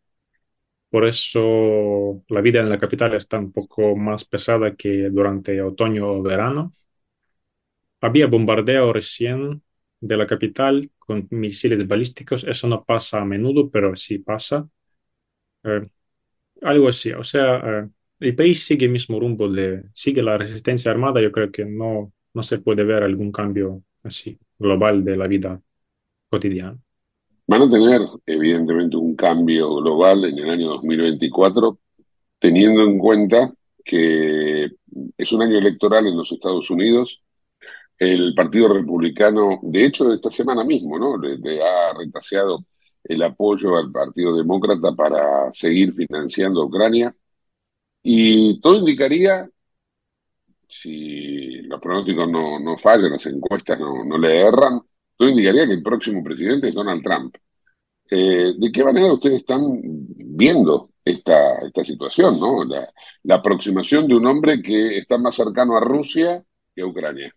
por 0.90 1.06
eso 1.06 2.24
la 2.30 2.42
vida 2.42 2.60
en 2.62 2.70
la 2.70 2.80
capital 2.80 3.14
está 3.16 3.38
un 3.40 3.52
poco 3.52 3.96
más 3.96 4.24
pesada 4.26 4.76
que 4.76 5.10
durante 5.10 5.62
otoño 5.62 6.08
o 6.10 6.22
verano. 6.22 6.72
Había 8.02 8.28
bombardeo 8.28 8.94
recién 8.94 9.64
de 10.00 10.18
la 10.18 10.28
capital 10.28 10.92
con 11.00 11.28
misiles 11.32 11.88
balísticos. 11.88 12.44
Eso 12.44 12.68
no 12.68 12.84
pasa 12.86 13.22
a 13.22 13.26
menudo, 13.26 13.70
pero 13.72 13.96
sí 13.96 14.20
pasa. 14.20 14.68
Eh, 15.64 15.88
algo 16.64 16.90
así. 16.90 17.12
O 17.14 17.24
sea, 17.24 17.58
eh, 17.86 17.90
el 18.22 18.36
país 18.36 18.66
sigue 18.66 18.86
el 18.88 18.92
mismo 18.94 19.20
rumbo, 19.20 19.50
de, 19.50 19.84
sigue 19.94 20.24
la 20.24 20.38
resistencia 20.38 20.92
armada. 20.92 21.22
Yo 21.22 21.32
creo 21.32 21.52
que 21.52 21.66
no, 21.66 22.14
no 22.38 22.44
se 22.44 22.60
puede 22.60 22.84
ver 22.84 23.02
algún 23.02 23.32
cambio 23.32 23.82
así 24.04 24.38
global 24.60 25.04
de 25.04 25.18
la 25.18 25.26
vida 25.26 25.60
cotidiana. 26.30 26.78
Van 27.48 27.64
a 27.64 27.70
tener, 27.70 28.02
evidentemente, 28.28 28.96
un 28.96 29.16
cambio 29.16 29.76
global 29.78 30.24
en 30.26 30.38
el 30.38 30.50
año 30.52 30.68
2024, 30.70 31.80
teniendo 32.38 32.84
en 32.84 33.00
cuenta 33.00 33.52
que 33.84 34.70
es 35.18 35.32
un 35.32 35.42
año 35.42 35.58
electoral 35.58 36.06
en 36.06 36.16
los 36.16 36.32
Estados 36.32 36.70
Unidos. 36.70 37.24
El 37.98 38.36
Partido 38.36 38.72
Republicano, 38.72 39.60
de 39.64 39.86
hecho, 39.86 40.14
esta 40.14 40.30
semana 40.30 40.64
mismo, 40.64 41.00
¿no? 41.00 41.18
Le, 41.18 41.64
ha 41.64 41.94
retaseado 41.98 42.66
el 43.04 43.24
apoyo 43.24 43.78
al 43.78 43.92
Partido 43.92 44.38
Demócrata 44.38 44.94
para 44.94 45.52
seguir 45.54 45.92
financiando 45.92 46.62
a 46.62 46.66
Ucrania. 46.66 47.16
Y 48.04 48.60
todo 48.62 48.78
indicaría, 48.78 49.50
si 50.68 51.62
los 51.64 51.80
pronósticos 51.80 52.30
no, 52.30 52.60
no 52.60 52.78
fallan, 52.78 53.12
las 53.12 53.26
encuestas 53.26 53.80
no, 53.80 54.04
no 54.04 54.18
le 54.18 54.40
erran, 54.40 54.82
todo 55.16 55.30
indicaría 55.30 55.66
que 55.66 55.74
el 55.74 55.84
próximo 55.84 56.24
presidente 56.24 56.68
es 56.68 56.74
Donald 56.74 57.04
Trump. 57.04 57.36
Eh, 58.10 58.54
¿De 58.58 58.72
qué 58.72 58.84
manera 58.84 59.12
ustedes 59.12 59.38
están 59.38 59.80
viendo 59.82 60.92
esta, 61.04 61.60
esta 61.60 61.84
situación, 61.84 62.40
¿no? 62.40 62.64
La, 62.64 62.90
la, 63.24 63.36
aproximación 63.36 64.08
de 64.08 64.16
un 64.16 64.26
hombre 64.28 64.62
que 64.62 64.98
está 64.98 65.18
más 65.18 65.36
cercano 65.36 65.76
a 65.76 65.82
Rusia 65.82 66.44
que 66.74 66.82
a 66.82 66.86
Ucrania. 66.86 67.34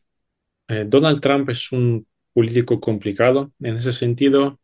Eh, 0.68 0.85
Donald 0.87 1.20
Trump 1.20 1.49
es 1.51 1.72
un 1.72 2.07
político 2.33 2.81
complicado. 2.81 3.53
En 3.61 3.76
ese 3.76 3.93
sentido, 3.93 4.61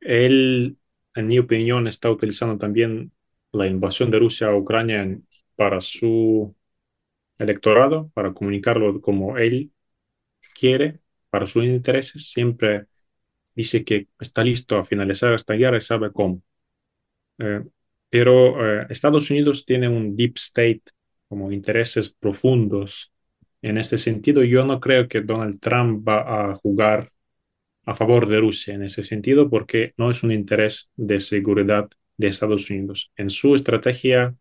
él, 0.00 0.76
en 1.14 1.26
mi 1.26 1.38
opinión, 1.38 1.86
está 1.86 2.10
utilizando 2.10 2.58
también 2.58 3.12
la 3.52 3.66
invasión 3.66 4.10
de 4.10 4.18
Rusia 4.18 4.48
a 4.48 4.56
Ucrania 4.56 5.18
para 5.56 5.80
su 5.80 6.54
electorado, 7.38 8.10
para 8.14 8.32
comunicarlo 8.32 9.00
como 9.00 9.38
él 9.38 9.72
quiere, 10.54 11.00
para 11.30 11.46
sus 11.46 11.64
intereses. 11.64 12.30
Siempre 12.30 12.86
dice 13.54 13.84
que 13.84 14.08
está 14.20 14.44
listo 14.44 14.76
a 14.78 14.84
finalizar 14.84 15.32
esta 15.34 15.54
guerra 15.54 15.78
y 15.78 15.80
sabe 15.80 16.12
cómo. 16.12 16.42
Eh, 17.38 17.62
pero 18.10 18.82
eh, 18.82 18.86
Estados 18.90 19.30
Unidos 19.30 19.64
tiene 19.64 19.88
un 19.88 20.16
deep 20.16 20.34
state, 20.36 20.82
como 21.28 21.50
intereses 21.52 22.10
profundos. 22.10 23.12
En 23.62 23.78
este 23.78 23.98
sentido, 23.98 24.44
yo 24.44 24.64
no 24.64 24.78
creo 24.80 25.08
que 25.08 25.22
Donald 25.22 25.58
Trump 25.60 26.06
va 26.06 26.52
a 26.52 26.54
jugar 26.56 27.08
a 27.86 27.94
favor 27.94 28.28
de 28.28 28.40
Rusia 28.40 28.74
en 28.74 28.84
ese 28.84 29.02
sentido, 29.02 29.50
porque 29.50 29.94
no 29.96 30.10
es 30.10 30.22
un 30.22 30.32
interés 30.32 30.90
de 30.96 31.20
seguridad 31.20 31.88
de 32.16 32.28
Estados 32.28 32.70
Unidos. 32.70 33.10
En 33.16 33.30
su 33.30 33.54
estrategia 33.54 34.34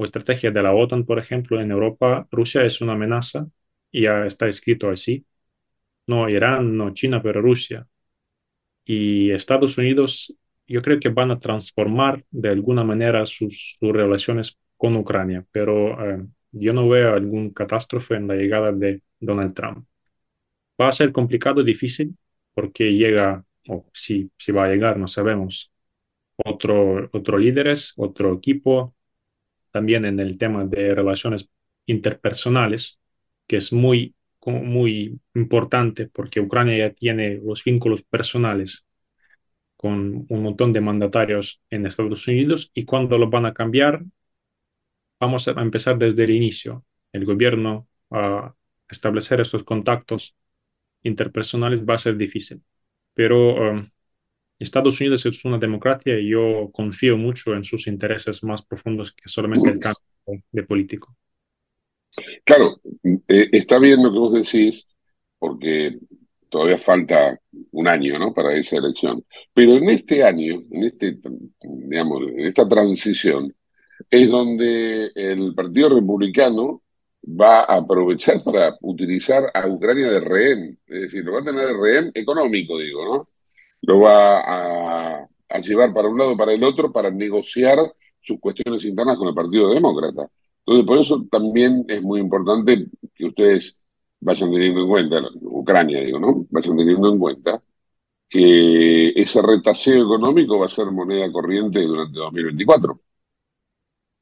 o 0.00 0.04
estrategia 0.04 0.50
de 0.50 0.62
la 0.62 0.72
OTAN, 0.74 1.04
por 1.04 1.18
ejemplo, 1.18 1.60
en 1.60 1.70
Europa, 1.70 2.26
Rusia 2.30 2.64
es 2.64 2.80
una 2.80 2.94
amenaza, 2.94 3.46
ya 3.92 4.24
está 4.26 4.48
escrito 4.48 4.88
así. 4.90 5.26
No 6.06 6.28
Irán, 6.28 6.76
no 6.76 6.94
China, 6.94 7.22
pero 7.22 7.42
Rusia. 7.42 7.86
Y 8.84 9.30
Estados 9.32 9.78
Unidos, 9.78 10.34
yo 10.66 10.82
creo 10.82 10.98
que 11.00 11.10
van 11.10 11.30
a 11.30 11.40
transformar 11.40 12.24
de 12.30 12.48
alguna 12.50 12.84
manera 12.84 13.26
sus, 13.26 13.76
sus 13.78 13.92
relaciones 13.92 14.58
con 14.76 14.96
Ucrania, 14.96 15.44
pero 15.52 15.74
eh, 16.04 16.26
yo 16.52 16.72
no 16.72 16.88
veo 16.88 17.14
algún 17.14 17.50
catástrofe 17.50 18.14
en 18.16 18.28
la 18.28 18.34
llegada 18.36 18.72
de 18.72 19.02
Donald 19.20 19.54
Trump. 19.54 19.86
Va 20.80 20.88
a 20.88 20.92
ser 20.92 21.12
complicado, 21.12 21.62
difícil, 21.62 22.16
porque 22.54 22.92
llega, 22.92 23.44
o 23.68 23.86
si, 23.92 24.30
si 24.38 24.52
va 24.52 24.64
a 24.64 24.68
llegar, 24.68 24.96
no 24.98 25.08
sabemos, 25.08 25.72
otro, 26.36 27.10
otro 27.12 27.38
líderes, 27.38 27.94
otro 27.96 28.34
equipo, 28.34 28.94
también 29.70 30.04
en 30.04 30.20
el 30.20 30.38
tema 30.38 30.64
de 30.64 30.94
relaciones 30.94 31.48
interpersonales, 31.86 32.98
que 33.46 33.56
es 33.56 33.72
muy, 33.72 34.14
muy 34.46 35.20
importante 35.34 36.08
porque 36.08 36.40
Ucrania 36.40 36.88
ya 36.88 36.94
tiene 36.94 37.40
los 37.42 37.64
vínculos 37.64 38.02
personales 38.02 38.86
con 39.76 40.26
un 40.28 40.42
montón 40.42 40.72
de 40.72 40.80
mandatarios 40.80 41.62
en 41.70 41.86
Estados 41.86 42.28
Unidos 42.28 42.70
y 42.74 42.84
cuando 42.84 43.18
lo 43.18 43.30
van 43.30 43.46
a 43.46 43.54
cambiar, 43.54 44.02
vamos 45.18 45.48
a 45.48 45.52
empezar 45.52 45.98
desde 45.98 46.24
el 46.24 46.30
inicio. 46.30 46.84
El 47.12 47.24
gobierno 47.24 47.88
a 48.10 48.54
establecer 48.88 49.40
estos 49.40 49.64
contactos 49.64 50.34
interpersonales 51.02 51.80
va 51.84 51.94
a 51.94 51.98
ser 51.98 52.16
difícil. 52.16 52.62
Pero 53.14 53.72
um, 53.72 53.90
Estados 54.60 55.00
Unidos 55.00 55.24
es 55.24 55.44
una 55.44 55.58
democracia 55.58 56.18
y 56.18 56.28
yo 56.28 56.70
confío 56.72 57.16
mucho 57.16 57.54
en 57.54 57.64
sus 57.64 57.86
intereses 57.86 58.44
más 58.44 58.62
profundos 58.62 59.12
que 59.12 59.28
solamente 59.28 59.70
el 59.70 59.80
cambio 59.80 60.44
de 60.52 60.62
político. 60.62 61.16
Claro, 62.44 62.80
eh, 63.02 63.48
está 63.52 63.78
bien 63.78 64.02
lo 64.02 64.12
que 64.12 64.18
vos 64.18 64.34
decís, 64.34 64.86
porque 65.38 65.98
todavía 66.50 66.78
falta 66.78 67.40
un 67.70 67.88
año 67.88 68.18
¿no? 68.18 68.34
para 68.34 68.54
esa 68.54 68.76
elección. 68.76 69.24
Pero 69.54 69.76
en 69.76 69.88
este 69.88 70.22
año, 70.22 70.62
en 70.70 70.84
este, 70.84 71.18
digamos, 71.62 72.22
en 72.22 72.40
esta 72.40 72.68
transición, 72.68 73.54
es 74.10 74.28
donde 74.28 75.10
el 75.14 75.54
Partido 75.54 75.94
Republicano 75.94 76.82
va 77.24 77.60
a 77.60 77.76
aprovechar 77.76 78.42
para 78.44 78.76
utilizar 78.82 79.50
a 79.54 79.66
Ucrania 79.66 80.10
de 80.10 80.20
rehén, 80.20 80.78
es 80.86 81.02
decir, 81.02 81.24
lo 81.24 81.32
va 81.32 81.40
a 81.40 81.44
tener 81.44 81.66
de 81.66 81.78
rehén 81.80 82.10
económico, 82.14 82.78
digo, 82.78 83.04
¿no? 83.04 83.28
Lo 83.82 84.00
va 84.00 85.20
a, 85.20 85.28
llevar 85.62 85.92
para 85.92 86.08
un 86.08 86.18
lado 86.18 86.36
para 86.36 86.52
el 86.52 86.62
otro 86.64 86.92
para 86.92 87.10
negociar 87.10 87.78
sus 88.20 88.38
cuestiones 88.38 88.84
internas 88.84 89.16
con 89.16 89.28
el 89.28 89.34
Partido 89.34 89.72
Demócrata. 89.74 90.28
Entonces, 90.66 90.86
por 90.86 90.98
eso 90.98 91.26
también 91.30 91.84
es 91.88 92.02
muy 92.02 92.20
importante 92.20 92.86
que 93.14 93.26
ustedes 93.26 93.78
vayan 94.20 94.52
teniendo 94.52 94.82
en 94.82 94.88
cuenta, 94.88 95.22
Ucrania 95.42 96.02
digo, 96.02 96.20
¿no? 96.20 96.46
Vayan 96.50 96.76
teniendo 96.76 97.12
en 97.12 97.18
cuenta 97.18 97.62
que 98.28 99.10
ese 99.10 99.42
retaseo 99.42 100.04
económico 100.04 100.58
va 100.58 100.66
a 100.66 100.68
ser 100.68 100.86
moneda 100.86 101.30
corriente 101.32 101.82
durante 101.82 102.18
2024. 102.18 103.00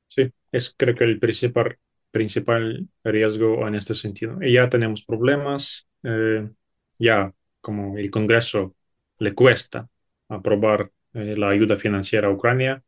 Sí, 0.06 0.32
es 0.52 0.74
creo 0.76 0.94
que 0.94 1.04
el 1.04 1.18
principal 1.18 1.78
principal 2.10 2.88
riesgo 3.04 3.66
en 3.66 3.74
este 3.74 3.94
sentido. 3.94 4.38
Y 4.42 4.54
ya 4.54 4.68
tenemos 4.68 5.04
problemas, 5.04 5.86
eh, 6.02 6.48
ya 6.98 7.32
como 7.60 7.96
el 7.98 8.10
Congreso 8.10 8.74
le 9.18 9.34
cuesta 9.34 9.88
aprobar 10.28 10.92
eh, 11.14 11.36
la 11.36 11.50
ayuda 11.50 11.76
financiera 11.76 12.28
a 12.28 12.30
Ucrania 12.32 12.82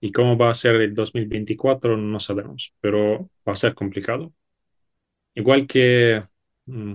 y 0.00 0.12
cómo 0.12 0.36
va 0.38 0.50
a 0.50 0.54
ser 0.54 0.76
el 0.76 0.94
2024 0.94 1.96
no 1.96 2.20
sabemos, 2.20 2.74
pero 2.80 3.30
va 3.48 3.52
a 3.54 3.56
ser 3.56 3.74
complicado. 3.74 4.32
Igual 5.34 5.66
que 5.66 6.22
mm, 6.66 6.94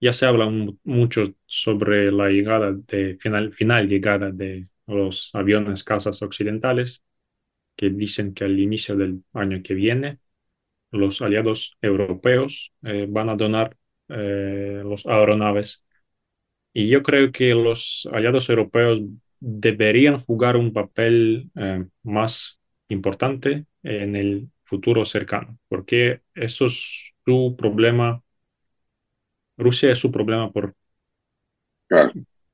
ya 0.00 0.12
se 0.12 0.26
habla 0.26 0.46
mucho 0.84 1.24
sobre 1.46 2.10
la 2.12 2.28
llegada 2.28 2.72
de 2.72 3.16
final, 3.20 3.52
final 3.52 3.88
llegada 3.88 4.30
de 4.30 4.68
los 4.86 5.30
aviones 5.34 5.84
casas 5.84 6.22
occidentales, 6.22 7.04
que 7.76 7.90
dicen 7.90 8.34
que 8.34 8.44
al 8.44 8.58
inicio 8.60 8.96
del 8.96 9.24
año 9.34 9.62
que 9.62 9.74
viene 9.74 10.20
los 10.92 11.22
aliados 11.22 11.76
europeos 11.82 12.72
eh, 12.84 13.06
van 13.08 13.30
a 13.30 13.36
donar 13.36 13.76
eh, 14.08 14.82
los 14.84 15.06
aeronaves. 15.06 15.84
Y 16.72 16.88
yo 16.88 17.02
creo 17.02 17.32
que 17.32 17.54
los 17.54 18.08
aliados 18.12 18.48
europeos 18.48 19.00
deberían 19.40 20.18
jugar 20.20 20.56
un 20.56 20.72
papel 20.72 21.50
eh, 21.56 21.84
más 22.02 22.60
importante 22.88 23.66
en 23.82 24.16
el 24.16 24.50
futuro 24.64 25.04
cercano, 25.04 25.58
porque 25.68 26.22
eso 26.34 26.66
es 26.66 27.12
su 27.24 27.56
problema. 27.58 28.22
Rusia 29.58 29.92
es 29.92 29.98
su 29.98 30.10
problema 30.10 30.50
por, 30.50 30.74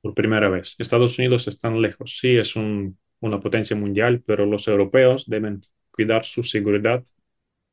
por 0.01 0.13
primera 0.13 0.49
vez. 0.49 0.75
Estados 0.77 1.17
Unidos 1.19 1.47
están 1.47 1.81
lejos. 1.81 2.17
Sí, 2.19 2.35
es 2.37 2.55
un, 2.55 2.97
una 3.19 3.39
potencia 3.39 3.75
mundial, 3.75 4.23
pero 4.25 4.45
los 4.45 4.67
europeos 4.67 5.25
deben 5.27 5.61
cuidar 5.91 6.23
su 6.25 6.43
seguridad 6.43 7.03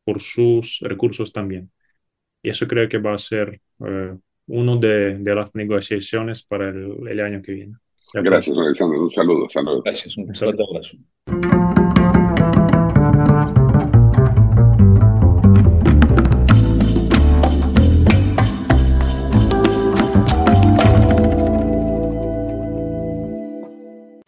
por 0.04 0.20
sus 0.22 0.80
recursos 0.82 1.32
también. 1.32 1.70
Y 2.42 2.50
eso 2.50 2.68
creo 2.68 2.88
que 2.88 2.98
va 2.98 3.14
a 3.14 3.18
ser 3.18 3.60
eh, 3.86 4.16
uno 4.46 4.76
de, 4.76 5.18
de, 5.18 5.34
las 5.34 5.54
negociaciones 5.54 6.42
para 6.42 6.68
el, 6.68 6.96
el 7.08 7.20
año 7.20 7.42
que 7.42 7.52
viene. 7.52 7.76
Gracias, 8.12 8.56
Alexander. 8.56 8.98
Un 8.98 9.10
saludo. 9.10 9.48
saludo. 9.50 9.82
Gracias, 9.82 10.16
un 10.16 10.34
fuerte 10.34 10.62
abrazo. 10.62 10.96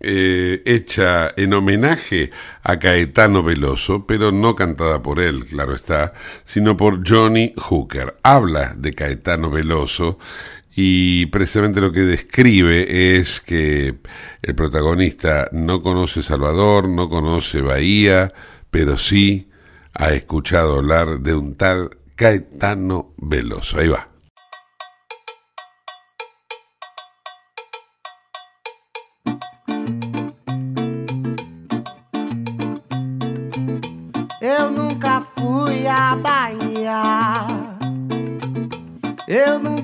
eh, 0.00 0.62
hecha 0.64 1.32
en 1.36 1.52
homenaje 1.52 2.30
a 2.62 2.78
Caetano 2.78 3.42
Veloso, 3.42 4.06
pero 4.06 4.32
no 4.32 4.54
cantada 4.54 5.02
por 5.02 5.20
él, 5.20 5.44
claro 5.44 5.74
está, 5.74 6.14
sino 6.44 6.76
por 6.76 7.06
Johnny 7.06 7.52
Hooker. 7.56 8.16
Habla 8.22 8.74
de 8.76 8.94
Caetano 8.94 9.50
Veloso 9.50 10.18
y 10.74 11.26
precisamente 11.26 11.80
lo 11.80 11.92
que 11.92 12.00
describe 12.00 13.18
es 13.18 13.40
que 13.40 13.98
el 14.42 14.54
protagonista 14.54 15.48
no 15.52 15.82
conoce 15.82 16.22
Salvador, 16.22 16.88
no 16.88 17.08
conoce 17.08 17.60
Bahía, 17.60 18.32
pero 18.70 18.96
sí 18.96 19.50
ha 19.94 20.10
escuchado 20.12 20.76
hablar 20.76 21.20
de 21.20 21.34
un 21.34 21.56
tal 21.56 21.90
Caetano 22.14 23.12
Veloso. 23.18 23.80
Ahí 23.80 23.88
va. 23.88 24.09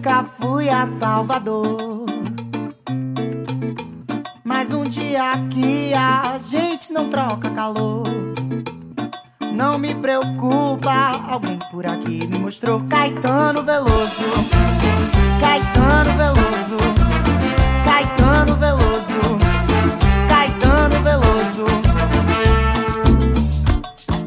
Nunca 0.07 0.25
fui 0.41 0.69
a 0.69 0.87
Salvador. 0.87 2.07
Mas 4.45 4.73
um 4.73 4.85
dia 4.85 5.33
aqui 5.33 5.93
a 5.95 6.39
gente 6.39 6.93
não 6.93 7.11
troca 7.11 7.51
calor. 7.51 8.05
Não 9.53 9.79
me 9.79 9.95
preocupa, 9.97 10.93
alguém 11.29 11.59
por 11.73 11.85
aqui 11.87 12.25
me 12.29 12.39
mostrou 12.39 12.85
Caetano 12.89 13.65
Veloso. 13.65 14.31
Caetano 15.41 16.17
Veloso. 16.17 16.77
Caetano 17.85 18.55
Veloso. 18.55 19.39
Caetano 20.29 21.03
Veloso. 21.03 21.67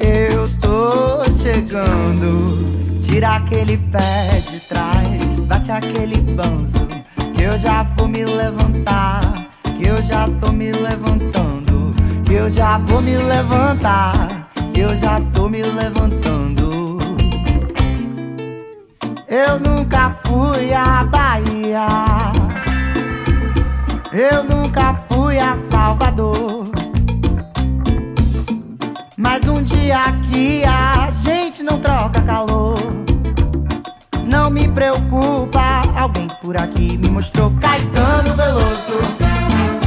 Eu 0.01 0.49
tô 0.59 1.31
chegando. 1.31 2.99
Tira 3.01 3.37
aquele 3.37 3.77
pé 3.77 4.43
de 4.51 4.58
bate 5.49 5.71
aquele 5.71 6.21
banzo. 6.21 6.87
Que 7.35 7.43
eu 7.43 7.57
já 7.57 7.83
vou 7.83 8.07
me 8.07 8.23
levantar. 8.23 9.21
Que 9.63 9.87
eu 9.87 10.01
já 10.01 10.29
tô 10.39 10.53
me 10.53 10.71
levantando. 10.71 11.93
Que 12.23 12.35
eu 12.35 12.49
já 12.49 12.77
vou 12.77 13.01
me 13.01 13.17
levantar 13.17 14.39
eu 14.79 14.95
já 14.95 15.19
tô 15.33 15.49
me 15.49 15.61
levantando. 15.61 16.97
Eu 19.27 19.59
nunca 19.59 20.11
fui 20.23 20.73
à 20.73 21.03
Bahia. 21.03 21.87
Eu 24.13 24.43
nunca 24.45 24.93
fui 25.09 25.37
a 25.37 25.55
Salvador. 25.57 26.63
Mas 29.17 29.47
um 29.47 29.61
dia 29.61 29.97
aqui 29.97 30.63
a 30.63 31.09
gente 31.11 31.61
não 31.61 31.79
troca 31.79 32.21
calor. 32.21 32.79
Não 34.29 34.51
me 34.51 34.67
preocupa, 34.67 35.81
alguém 35.97 36.27
por 36.43 36.55
aqui 36.55 36.95
me 36.99 37.09
mostrou 37.09 37.51
Caetano 37.59 38.35
Veloso. 38.35 39.78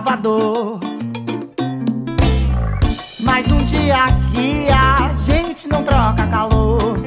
Salvador. 0.00 0.80
Mas 3.20 3.52
um 3.52 3.58
dia 3.58 3.96
aqui 3.96 4.66
a 4.70 5.12
gente 5.12 5.68
não 5.68 5.82
troca 5.82 6.26
calor. 6.28 7.02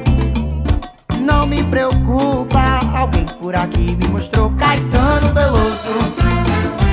Não 1.20 1.44
me 1.44 1.64
preocupa, 1.64 2.80
alguém 2.96 3.26
por 3.40 3.56
aqui 3.56 3.96
me 3.96 4.06
mostrou 4.06 4.48
Caetano 4.50 5.34
Veloso. 5.34 6.83